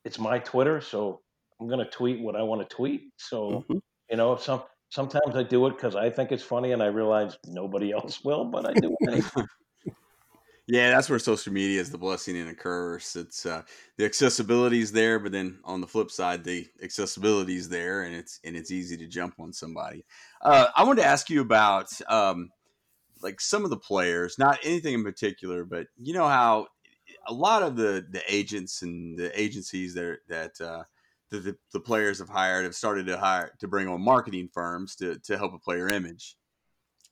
[0.04, 1.20] it's my Twitter, so
[1.60, 3.12] I'm gonna tweet what I want to tweet.
[3.16, 3.78] So mm-hmm.
[4.10, 4.62] you know, if some
[4.94, 8.44] sometimes I do it because I think it's funny, and I realize nobody else will,
[8.44, 9.48] but I do it anyway.
[10.66, 13.16] Yeah, that's where social media is the blessing and a curse.
[13.16, 13.64] It's uh,
[13.98, 18.14] the accessibility is there, but then on the flip side, the accessibility is there, and
[18.14, 20.06] it's and it's easy to jump on somebody.
[20.40, 22.48] Uh, I wanted to ask you about um,
[23.20, 26.68] like some of the players, not anything in particular, but you know how
[27.26, 30.84] a lot of the the agents and the agencies that that uh,
[31.30, 34.96] that the, the players have hired have started to hire to bring on marketing firms
[34.96, 36.36] to to help a player image.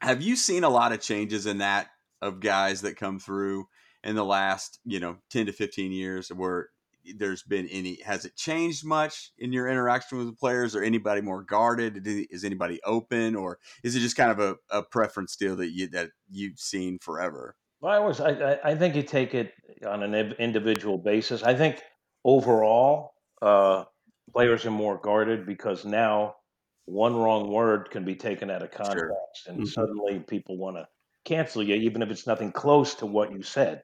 [0.01, 1.89] Have you seen a lot of changes in that
[2.21, 3.67] of guys that come through
[4.05, 6.69] in the last you know 10 to 15 years where
[7.17, 11.21] there's been any has it changed much in your interaction with the players or anybody
[11.21, 15.57] more guarded is anybody open or is it just kind of a, a preference deal
[15.57, 19.53] that you that you've seen forever well, I was I, I think you take it
[19.85, 21.43] on an individual basis.
[21.43, 21.83] I think
[22.25, 23.11] overall,
[23.43, 23.85] uh,
[24.33, 26.37] players are more guarded because now
[26.85, 29.17] one wrong word can be taken out of context, sure.
[29.47, 29.67] and mm-hmm.
[29.67, 30.87] suddenly people want to
[31.25, 33.83] cancel you, even if it's nothing close to what you said.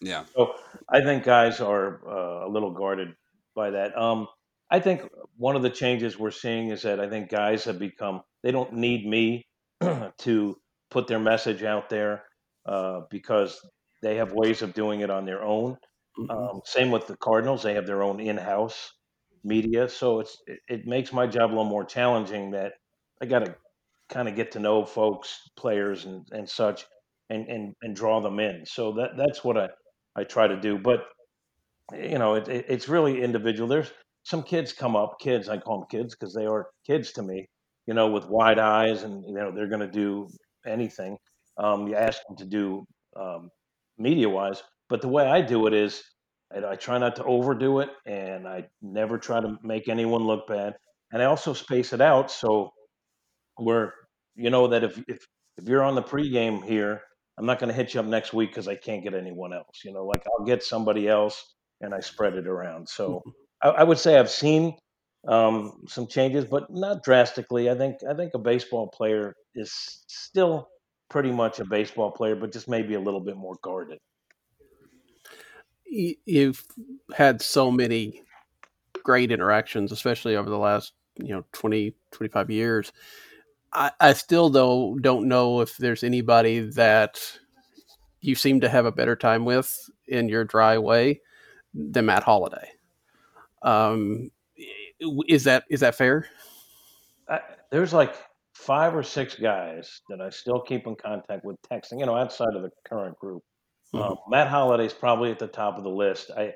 [0.00, 0.24] Yeah.
[0.34, 0.54] So
[0.88, 3.14] I think guys are uh, a little guarded
[3.54, 3.96] by that.
[3.96, 4.26] Um,
[4.70, 5.02] I think
[5.36, 8.72] one of the changes we're seeing is that I think guys have become they don't
[8.72, 9.46] need me
[10.18, 10.56] to
[10.90, 12.24] put their message out there
[12.66, 13.60] uh, because
[14.02, 15.76] they have ways of doing it on their own.
[16.18, 16.30] Mm-hmm.
[16.30, 18.92] Um, same with the Cardinals; they have their own in-house
[19.44, 19.88] media.
[19.88, 22.74] So it's it, it makes my job a little more challenging that
[23.20, 23.54] I got to
[24.10, 26.86] kind of get to know folks, players, and and such,
[27.30, 28.64] and and and draw them in.
[28.66, 29.68] So that that's what I
[30.16, 30.78] I try to do.
[30.78, 31.04] But
[31.92, 33.68] you know, it, it, it's really individual.
[33.68, 33.90] There's
[34.24, 37.48] some kids come up, kids I call them kids because they are kids to me.
[37.86, 40.28] You know, with wide eyes, and you know they're going to do
[40.66, 41.18] anything.
[41.58, 42.84] Um, you ask them to do
[43.16, 43.50] um,
[43.98, 46.02] media wise, but the way I do it is
[46.54, 50.46] I, I try not to overdo it, and I never try to make anyone look
[50.46, 50.74] bad.
[51.12, 52.72] And I also space it out so
[53.56, 53.94] where
[54.34, 55.26] you know that if if
[55.58, 57.02] if you're on the pregame here,
[57.38, 59.82] I'm not going to hit you up next week because I can't get anyone else.
[59.84, 62.88] You know, like I'll get somebody else and I spread it around.
[62.88, 63.22] So.
[63.62, 64.76] I, I would say I've seen
[65.28, 67.70] um, some changes, but not drastically.
[67.70, 69.72] I think I think a baseball player is
[70.08, 70.68] still
[71.08, 73.98] pretty much a baseball player, but just maybe a little bit more guarded.
[75.92, 76.64] You've
[77.14, 78.22] had so many
[79.02, 82.92] great interactions, especially over the last you know 20, 25 years.
[83.72, 87.20] I, I still though don't know if there's anybody that
[88.20, 91.20] you seem to have a better time with in your dry way
[91.74, 92.70] than Matt Holliday.
[93.62, 94.30] Um,
[95.28, 96.26] is that is that fair?
[97.28, 97.40] I,
[97.70, 98.14] there's like
[98.54, 101.98] five or six guys that I still keep in contact with texting.
[101.98, 103.42] You know, outside of the current group.
[103.94, 106.30] Um, Matt Holliday's probably at the top of the list.
[106.36, 106.54] I,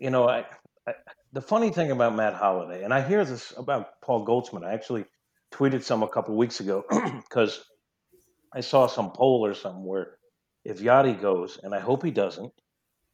[0.00, 0.46] you know, I,
[0.86, 0.94] I
[1.32, 4.64] the funny thing about Matt Holliday, and I hear this about Paul Goldschmidt.
[4.64, 5.04] I actually
[5.52, 7.64] tweeted some a couple weeks ago because
[8.52, 10.18] I saw some poll or something where
[10.64, 12.52] if Yadi goes, and I hope he doesn't,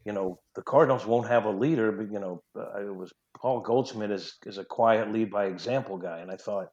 [0.04, 3.60] you know, the Cardinals won't have a leader, but you know, uh, it was Paul
[3.60, 6.68] Goldschmidt is is a quiet lead by example guy, and I thought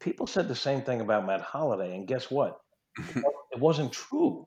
[0.00, 2.58] people said the same thing about Matt Holliday, and guess what?
[3.14, 4.46] it wasn't true.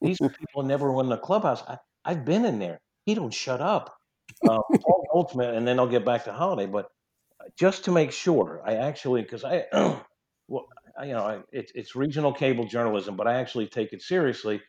[0.00, 1.62] These people never win the clubhouse.
[1.68, 2.80] I, I've been in there.
[3.04, 3.94] He don't shut up.
[4.48, 6.66] Uh, Paul Goldschmidt, and then I'll get back to Holliday.
[6.66, 6.88] but
[7.58, 9.66] just to make sure, I actually because I,
[10.48, 10.66] well,
[10.98, 14.60] I, you know, I, it, it's regional cable journalism, but I actually take it seriously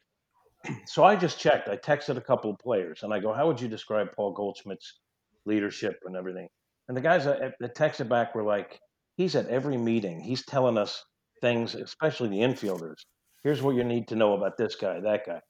[0.85, 1.69] so I just checked.
[1.69, 4.99] I texted a couple of players and I go, How would you describe Paul Goldschmidt's
[5.45, 6.47] leadership and everything?
[6.87, 8.79] And the guys that, that texted back were like,
[9.17, 10.21] He's at every meeting.
[10.21, 11.03] He's telling us
[11.41, 12.95] things, especially the infielders.
[13.43, 15.41] Here's what you need to know about this guy, that guy.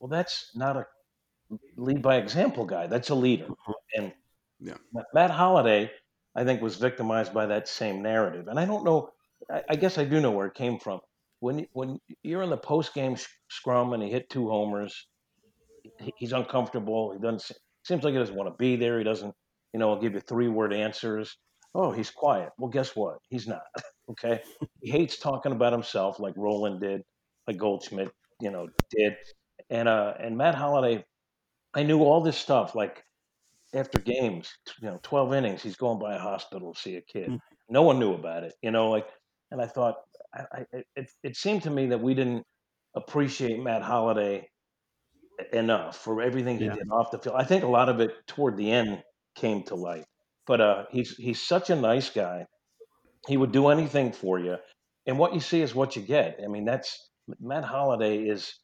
[0.00, 0.86] Well, that's not a
[1.76, 2.86] lead by example guy.
[2.86, 3.46] That's a leader.
[3.46, 3.72] Mm-hmm.
[3.96, 4.12] And
[4.60, 4.74] yeah.
[5.14, 5.90] Matt Holliday,
[6.34, 8.48] I think, was victimized by that same narrative.
[8.48, 9.10] And I don't know,
[9.50, 11.00] I, I guess I do know where it came from
[11.40, 13.16] when when you're in the post game
[13.48, 15.06] scrum and he hit two homers,
[16.16, 17.12] he's uncomfortable.
[17.12, 18.98] He doesn't seems like he doesn't want to be there.
[18.98, 19.34] He doesn't,
[19.72, 21.36] you know, give you three word answers.
[21.74, 22.50] Oh, he's quiet.
[22.58, 23.18] Well, guess what?
[23.28, 23.62] He's not.
[24.10, 24.42] okay,
[24.80, 27.02] he hates talking about himself like Rolen did,
[27.48, 29.16] like Goldschmidt, you know, did,
[29.70, 31.04] and uh, and Matt Holliday.
[31.74, 33.04] I knew all this stuff like
[33.74, 37.28] after games, you know, 12 innings, he's going by a hospital to see a kid.
[37.28, 37.40] Mm.
[37.68, 39.06] No one knew about it, you know, like,
[39.50, 39.96] and I thought,
[40.34, 40.64] I,
[40.96, 42.44] it, it seemed to me that we didn't
[42.94, 44.48] appreciate Matt Holliday
[45.52, 46.74] enough for everything he yeah.
[46.74, 47.36] did off the field.
[47.38, 49.02] I think a lot of it toward the end
[49.36, 50.04] came to light.
[50.46, 52.46] But uh, he's he's such a nice guy.
[53.26, 54.56] He would do anything for you,
[55.06, 56.40] and what you see is what you get.
[56.42, 57.07] I mean, that's
[57.40, 58.54] Matt Holliday is,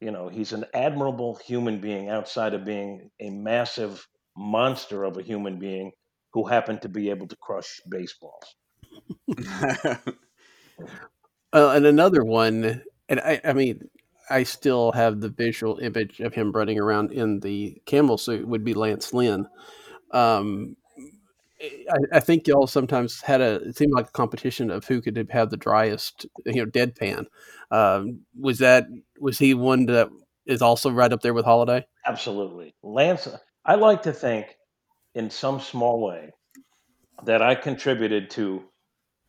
[0.00, 4.06] you know, he's an admirable human being outside of being a massive
[4.36, 5.92] monster of a human being
[6.32, 8.54] who happened to be able to crush baseballs.
[11.52, 13.88] Uh, and another one, and I, I mean,
[14.28, 18.64] I still have the visual image of him running around in the camel suit would
[18.64, 19.48] be Lance Lynn.
[20.12, 20.76] Um,
[21.60, 25.28] I, I, think y'all sometimes had a it seemed like a competition of who could
[25.30, 27.26] have the driest, you know, deadpan.
[27.70, 28.86] Um, was that
[29.18, 30.08] was he one that
[30.46, 31.86] is also right up there with Holliday?
[32.06, 33.28] Absolutely, Lance.
[33.64, 34.56] I like to think,
[35.14, 36.30] in some small way,
[37.24, 38.62] that I contributed to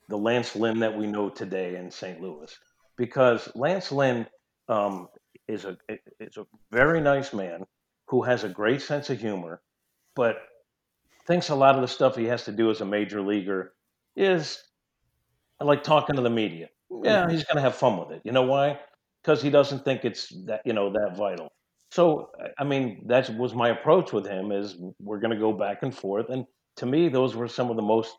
[0.08, 2.22] the Lance Lynn that we know today in St.
[2.22, 2.58] Louis,
[2.98, 4.26] because Lance Lynn
[4.70, 5.08] um,
[5.48, 5.78] is a
[6.20, 7.66] is a very nice man
[8.08, 9.62] who has a great sense of humor,
[10.16, 10.38] but
[11.32, 13.74] thinks a lot of the stuff he has to do as a major leaguer
[14.18, 14.62] is
[15.62, 16.68] like talking to the media.
[17.04, 18.22] Yeah, he's going to have fun with it.
[18.26, 18.82] You know why?
[19.24, 21.48] Because he doesn't think it's that you know that vital.
[21.90, 24.52] So I mean, that was my approach with him.
[24.52, 26.46] Is we're going to go back and forth, and
[26.78, 28.14] to me, those were some of the most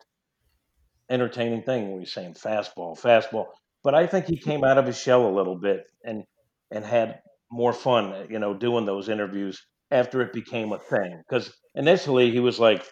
[1.11, 3.47] entertaining thing We he's saying fastball, fastball.
[3.85, 6.25] But I think he came out of his shell a little bit and
[6.71, 9.61] and had more fun, you know, doing those interviews
[9.91, 11.23] after it became a thing.
[11.29, 12.83] Because initially he was like,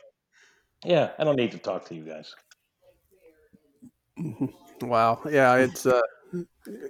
[0.85, 2.35] "Yeah, I don't need to talk to you guys."
[4.83, 5.21] Wow.
[5.29, 6.01] Yeah, it's uh,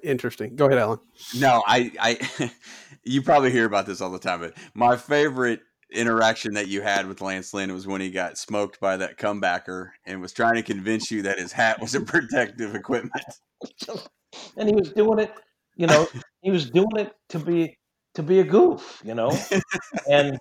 [0.03, 0.57] interesting.
[0.57, 0.99] Go ahead, Allen.
[1.37, 2.51] No, I, I,
[3.05, 5.61] you probably hear about this all the time, but my favorite
[5.93, 9.91] interaction that you had with Lance Lynn was when he got smoked by that comebacker
[10.07, 13.25] and was trying to convince you that his hat was a protective equipment.
[14.57, 15.33] and he was doing it,
[15.77, 16.07] you know,
[16.43, 17.77] he was doing it to be
[18.15, 19.37] to be a goof, you know,
[20.11, 20.39] and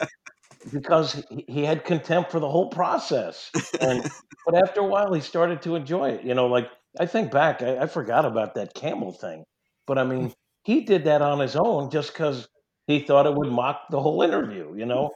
[0.72, 3.52] because he, had contempt for the whole process.
[3.82, 4.10] And
[4.46, 6.24] but after a while, he started to enjoy it.
[6.24, 9.44] You know, like I think back, I, I forgot about that camel thing,
[9.88, 12.48] but I mean, he did that on his own just because
[12.88, 15.12] he thought it would mock the whole interview, you know.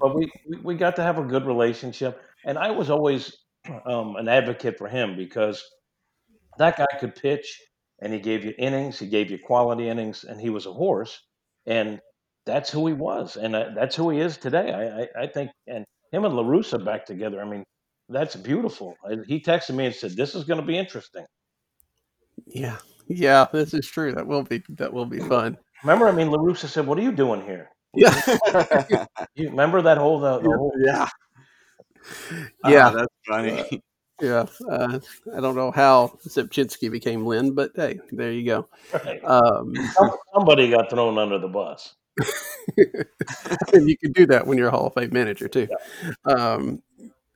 [0.00, 0.30] but we,
[0.62, 3.36] we got to have a good relationship, and I was always
[3.84, 5.62] um, an advocate for him because
[6.58, 7.60] that guy could pitch,
[8.00, 11.20] and he gave you innings, he gave you quality innings, and he was a horse,
[11.66, 12.00] and
[12.48, 14.72] that's who he was, and uh, that's who he is today.
[14.72, 17.40] I, I, I think, and him and La Russa back together.
[17.42, 17.62] I mean,
[18.08, 18.96] that's beautiful.
[19.04, 21.26] And he texted me and said, "This is going to be interesting."
[22.46, 24.12] Yeah, yeah, this is true.
[24.12, 25.58] That will be that will be fun.
[25.84, 28.14] Remember, I mean, La Russa said, "What are you doing here?" Yeah,
[29.34, 31.08] You remember that whole the, the whole yeah.
[32.64, 32.90] Yeah.
[32.90, 33.82] Oh, that's funny.
[34.22, 34.46] yeah.
[34.70, 34.98] Uh,
[35.36, 38.68] I don't know how Zipchinski became Lynn, but hey, there you go.
[39.04, 39.22] right.
[39.22, 39.74] Um,
[40.34, 41.94] somebody got thrown under the bus.
[43.72, 45.68] and you can do that when you're a Hall of Fame manager too.
[46.24, 46.82] Um,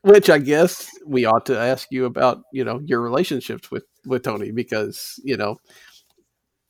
[0.02, 4.22] which I guess we ought to ask you about, you know, your relationships with with
[4.24, 5.58] Tony because you know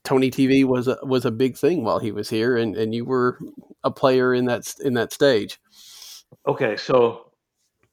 [0.05, 3.05] Tony TV was a, was a big thing while he was here, and, and you
[3.05, 3.39] were
[3.85, 5.59] a player in that in that stage.
[6.47, 7.33] Okay, so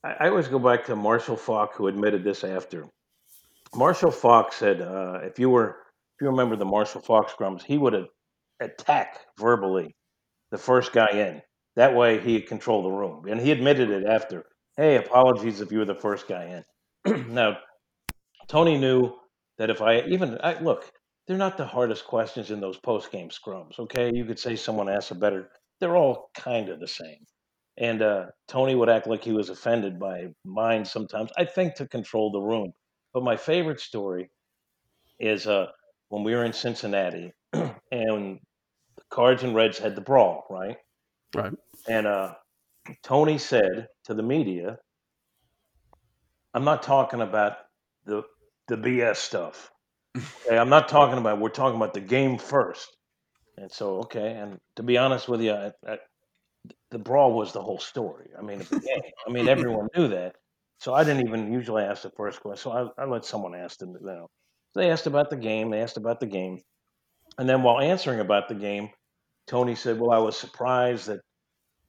[0.03, 2.87] I, I always go back to Marshall Faulk, who admitted this after.
[3.75, 5.69] Marshall Faulk said, uh, if you were,
[6.15, 8.07] if you remember the Marshall Faulk scrums, he would
[8.59, 9.95] attack verbally
[10.51, 11.41] the first guy in.
[11.75, 14.45] That way, he controlled the room, and he admitted it after.
[14.75, 16.63] Hey, apologies if you were the first guy
[17.05, 17.33] in.
[17.33, 17.57] now,
[18.47, 19.13] Tony knew
[19.57, 20.91] that if I even I, look,
[21.27, 23.77] they're not the hardest questions in those post game scrums.
[23.77, 25.49] Okay, you could say someone asked a better.
[25.79, 27.25] They're all kind of the same.
[27.77, 31.31] And uh, Tony would act like he was offended by mine sometimes.
[31.37, 32.73] I think to control the room.
[33.13, 34.29] But my favorite story
[35.19, 35.67] is uh,
[36.09, 37.31] when we were in Cincinnati
[37.91, 38.39] and
[39.09, 40.77] Cards and Reds had the brawl, right?
[41.35, 41.53] Right.
[41.87, 42.35] And uh,
[43.03, 44.77] Tony said to the media,
[46.53, 47.57] "I'm not talking about
[48.05, 48.23] the
[48.67, 49.71] the BS stuff.
[50.45, 51.39] Okay, I'm not talking about.
[51.39, 52.97] We're talking about the game first.
[53.57, 54.31] And so, okay.
[54.31, 55.99] And to be honest with you, I, I,
[56.91, 58.29] the brawl was the whole story.
[58.37, 59.01] I mean, the game.
[59.27, 60.35] I mean, everyone knew that.
[60.79, 62.71] So I didn't even usually ask the first question.
[62.71, 63.95] So I, I let someone ask them.
[63.99, 64.29] You know,
[64.75, 65.69] they asked about the game.
[65.69, 66.61] They asked about the game,
[67.37, 68.89] and then while answering about the game,
[69.49, 71.21] Tony said, "Well, I was surprised that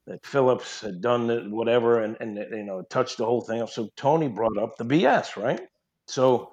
[0.07, 3.69] that Phillips had done it, whatever, and and you know touched the whole thing up."
[3.69, 5.61] So Tony brought up the BS, right?
[6.09, 6.53] So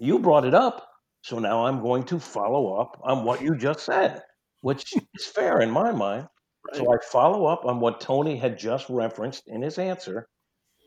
[0.00, 0.86] you brought it up.
[1.22, 4.22] So now I'm going to follow up on what you just said,
[4.60, 6.26] which is fair in my mind.
[6.74, 10.26] So I follow up on what Tony had just referenced in his answer,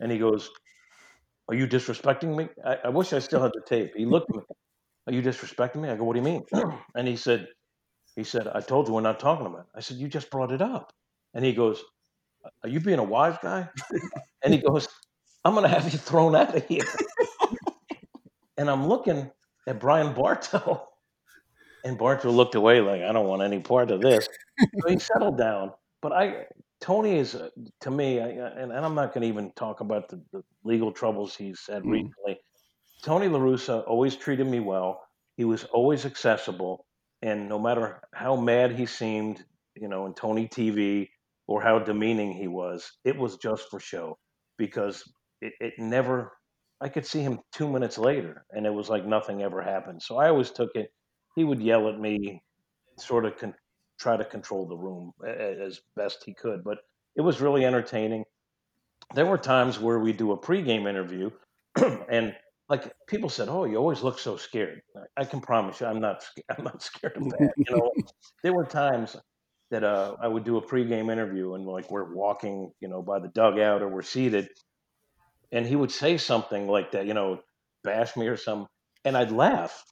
[0.01, 0.49] and he goes,
[1.47, 3.93] "Are you disrespecting me?" I, I wish I still had the tape.
[3.95, 4.43] He looked at me.
[5.07, 5.89] Are you disrespecting me?
[5.89, 6.43] I go, "What do you mean?"
[6.95, 7.47] and he said,
[8.15, 9.67] "He said I told you we're not talking about." It.
[9.75, 10.93] I said, "You just brought it up,"
[11.33, 11.83] and he goes,
[12.63, 13.69] "Are you being a wise guy?"
[14.43, 14.87] and he goes,
[15.45, 16.87] "I'm going to have you thrown out of here."
[18.57, 19.31] and I'm looking
[19.67, 20.87] at Brian Bartow.
[21.83, 24.27] And Bartow looked away like, I don't want any part of this.
[24.81, 25.73] so he settled down.
[26.01, 26.45] But I,
[26.81, 27.49] Tony is, uh,
[27.81, 30.91] to me, I, and, and I'm not going to even talk about the, the legal
[30.91, 31.91] troubles he's had Mm.
[31.91, 32.39] recently.
[33.03, 35.03] Tony La Russa always treated me well.
[35.37, 36.85] He was always accessible.
[37.21, 39.43] And no matter how mad he seemed,
[39.75, 41.09] you know, in Tony TV
[41.47, 44.17] or how demeaning he was, it was just for show
[44.57, 45.03] because
[45.41, 46.33] it, it never,
[46.81, 50.01] I could see him two minutes later and it was like nothing ever happened.
[50.01, 50.91] So I always took it,
[51.35, 52.41] he would yell at me,
[52.97, 53.55] sort of con-
[53.99, 56.63] try to control the room as best he could.
[56.63, 56.79] But
[57.15, 58.25] it was really entertaining.
[59.13, 61.29] There were times where we do a pregame interview
[62.09, 62.35] and
[62.71, 65.99] like people said, "Oh, you always look so scared." I- I can promise you, I'm
[65.99, 66.25] not.
[66.49, 67.53] I'm not scared of that.
[67.57, 67.91] You know,
[68.43, 69.17] there were times
[69.71, 73.19] that uh, I would do a pregame interview, and like we're walking, you know, by
[73.19, 74.49] the dugout or we're seated,
[75.51, 77.41] and he would say something like that, you know,
[77.83, 78.67] bash me or something,
[79.03, 79.83] and I'd laugh.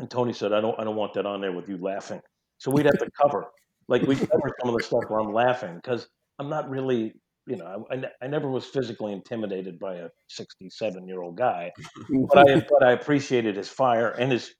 [0.00, 0.78] And Tony said, "I don't.
[0.80, 2.20] I don't want that on there with you laughing."
[2.58, 3.46] So we'd have to cover,
[3.88, 6.08] like we cover some of the stuff where I'm laughing because
[6.40, 7.14] I'm not really.
[7.46, 11.36] You know, I, I ne- I never was physically intimidated by a 67 year old
[11.36, 11.72] guy
[12.28, 14.54] but I but I appreciated his fire and his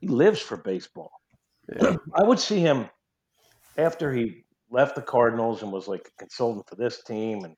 [0.00, 1.10] he lives for baseball.
[1.74, 1.96] Yeah.
[2.14, 2.88] I would see him
[3.76, 7.54] after he left the Cardinals and was like a consultant for this team and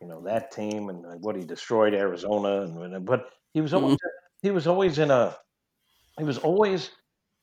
[0.00, 3.94] you know that team and what he destroyed Arizona and and- but he was always
[3.94, 4.46] mm-hmm.
[4.46, 5.36] he was always in a
[6.18, 6.90] he was always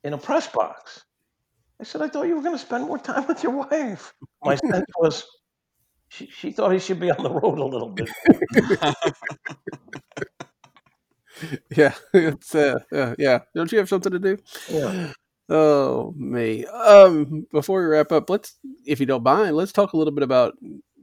[0.04, 1.04] in a press box.
[1.80, 4.14] I said, I thought you were going to spend more time with your wife.
[4.44, 5.26] My sense was
[6.14, 8.10] she, she thought he should be on the road a little bit.
[11.76, 13.40] yeah, it's uh, uh, yeah.
[13.56, 14.38] Don't you have something to do?
[14.70, 15.14] Yeah.
[15.50, 16.66] Oh me.
[16.68, 20.24] Um, before we wrap up, let's, if you don't mind, let's talk a little bit
[20.24, 20.54] about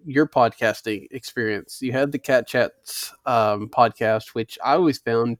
[0.06, 1.82] your podcasting experience.
[1.82, 5.38] You had the Cat Chats um, podcast, which I always found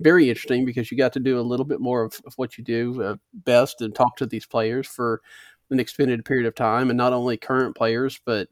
[0.00, 2.62] very interesting because you got to do a little bit more of, of what you
[2.62, 5.20] do uh, best and talk to these players for
[5.70, 8.48] an extended period of time, and not only current players, but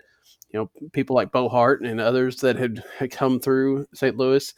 [0.51, 4.17] you know people like Bo Hart and others that had, had come through St.
[4.17, 4.53] Louis.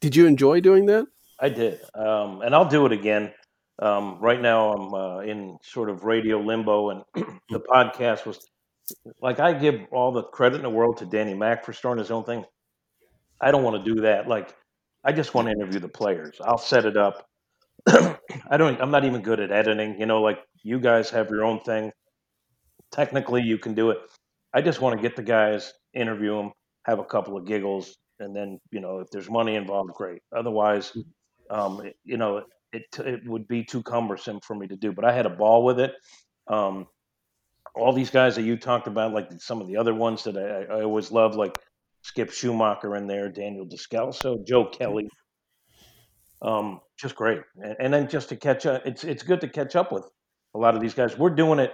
[0.00, 1.06] Did you enjoy doing that?
[1.38, 3.32] I did, um, and I'll do it again.
[3.78, 7.02] Um, right now, I'm uh, in sort of radio limbo, and
[7.50, 8.48] the podcast was
[9.20, 12.10] like I give all the credit in the world to Danny Mac for starting his
[12.10, 12.44] own thing.
[13.40, 14.28] I don't want to do that.
[14.28, 14.54] Like,
[15.04, 16.40] I just want to interview the players.
[16.40, 17.26] I'll set it up.
[17.88, 18.80] I don't.
[18.80, 19.98] I'm not even good at editing.
[19.98, 21.90] You know, like you guys have your own thing.
[22.92, 23.98] Technically, you can do it.
[24.54, 26.52] I just want to get the guys, interview them,
[26.84, 30.22] have a couple of giggles, and then you know, if there's money involved, great.
[30.34, 30.92] Otherwise,
[31.50, 34.92] um, it- you know, it it would be too cumbersome for me to do.
[34.92, 35.92] But I had a ball with it.
[36.48, 36.86] Um,
[37.74, 40.74] all these guys that you talked about, like some of the other ones that I,
[40.78, 41.58] I always love, like
[42.02, 45.08] Skip Schumaker in there, Daniel Descalso, Joe Kelly.
[46.42, 49.76] Um, just great, and, and then just to catch up, it's it's good to catch
[49.76, 50.04] up with
[50.54, 51.16] a lot of these guys.
[51.16, 51.72] We're doing it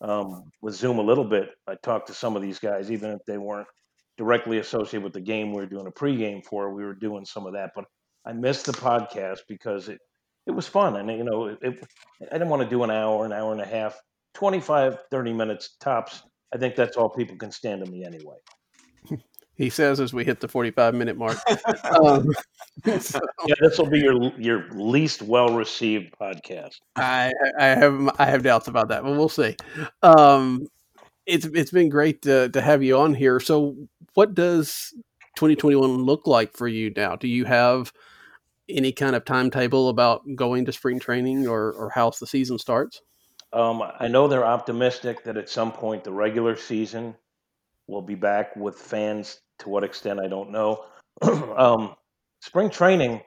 [0.00, 1.50] um, with Zoom a little bit.
[1.66, 3.68] I talked to some of these guys, even if they weren't
[4.16, 6.74] directly associated with the game we were doing a pregame for.
[6.74, 7.84] We were doing some of that, but
[8.26, 9.98] I missed the podcast because it
[10.46, 11.84] it was fun, and you know, it, it,
[12.30, 13.98] I didn't want to do an hour, an hour and a half,
[14.34, 16.22] 25, 30 minutes tops.
[16.54, 18.36] I think that's all people can stand of me anyway.
[19.56, 21.38] He says as we hit the 45 minute mark.
[22.02, 22.30] um,
[23.00, 26.80] so Yeah, this will be your your least well received podcast.
[26.96, 29.56] I, I have I have doubts about that, but we'll see.
[30.02, 30.68] Um,
[31.24, 33.40] it's it's been great to, to have you on here.
[33.40, 33.76] So,
[34.14, 34.92] what does
[35.36, 37.16] 2021 look like for you now?
[37.16, 37.92] Do you have
[38.68, 43.00] any kind of timetable about going to spring training or or how the season starts?
[43.52, 47.14] Um, I know they're optimistic that at some point the regular season
[47.86, 49.40] will be back with fans.
[49.60, 50.84] To what extent, I don't know.
[51.22, 51.94] um,
[52.40, 53.22] spring training,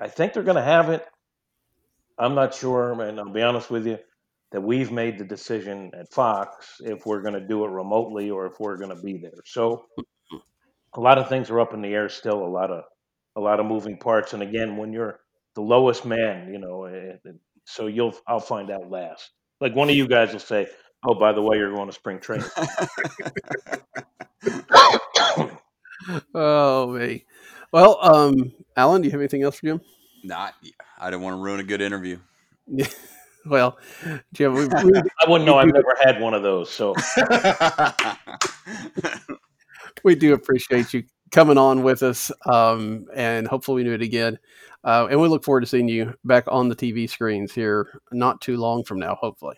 [0.00, 1.04] I think they're going to have it.
[2.18, 3.98] I'm not sure, and I'll be honest with you,
[4.52, 8.46] that we've made the decision at Fox if we're going to do it remotely or
[8.46, 9.40] if we're going to be there.
[9.44, 9.86] So
[10.94, 12.44] a lot of things are up in the air still.
[12.44, 12.84] A lot of
[13.36, 14.32] a lot of moving parts.
[14.32, 15.20] And again, when you're
[15.54, 16.88] the lowest man, you know,
[17.64, 19.30] so you'll I'll find out last.
[19.60, 20.66] Like one of you guys will say,
[21.04, 22.46] "Oh, by the way, you're going to spring training."
[26.34, 27.24] Oh me.
[27.72, 29.80] Well, um, Allen, do you have anything else for Jim?
[30.24, 30.54] Not.
[30.98, 32.18] I don't want to ruin a good interview.
[33.46, 33.78] Well,
[34.34, 34.68] Jim, we, we,
[35.24, 35.56] I wouldn't know.
[35.56, 36.70] I've never had one of those.
[36.70, 36.94] So
[40.04, 44.38] we do appreciate you coming on with us, um, and hopefully we do it again.
[44.84, 48.42] Uh, and we look forward to seeing you back on the TV screens here not
[48.42, 49.56] too long from now, hopefully.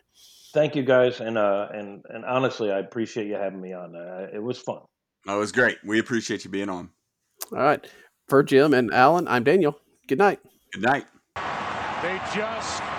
[0.53, 3.97] Thank you guys, and uh, and and honestly, I appreciate you having me on.
[3.97, 4.81] Uh, it was fun.
[5.25, 5.79] that was great.
[5.85, 6.91] We appreciate you being on.
[7.53, 7.87] All right.
[8.29, 9.79] For Jim and Allen, I'm Daniel.
[10.09, 10.41] Good night.
[10.73, 11.07] Good night.
[12.03, 12.92] They just won't go away.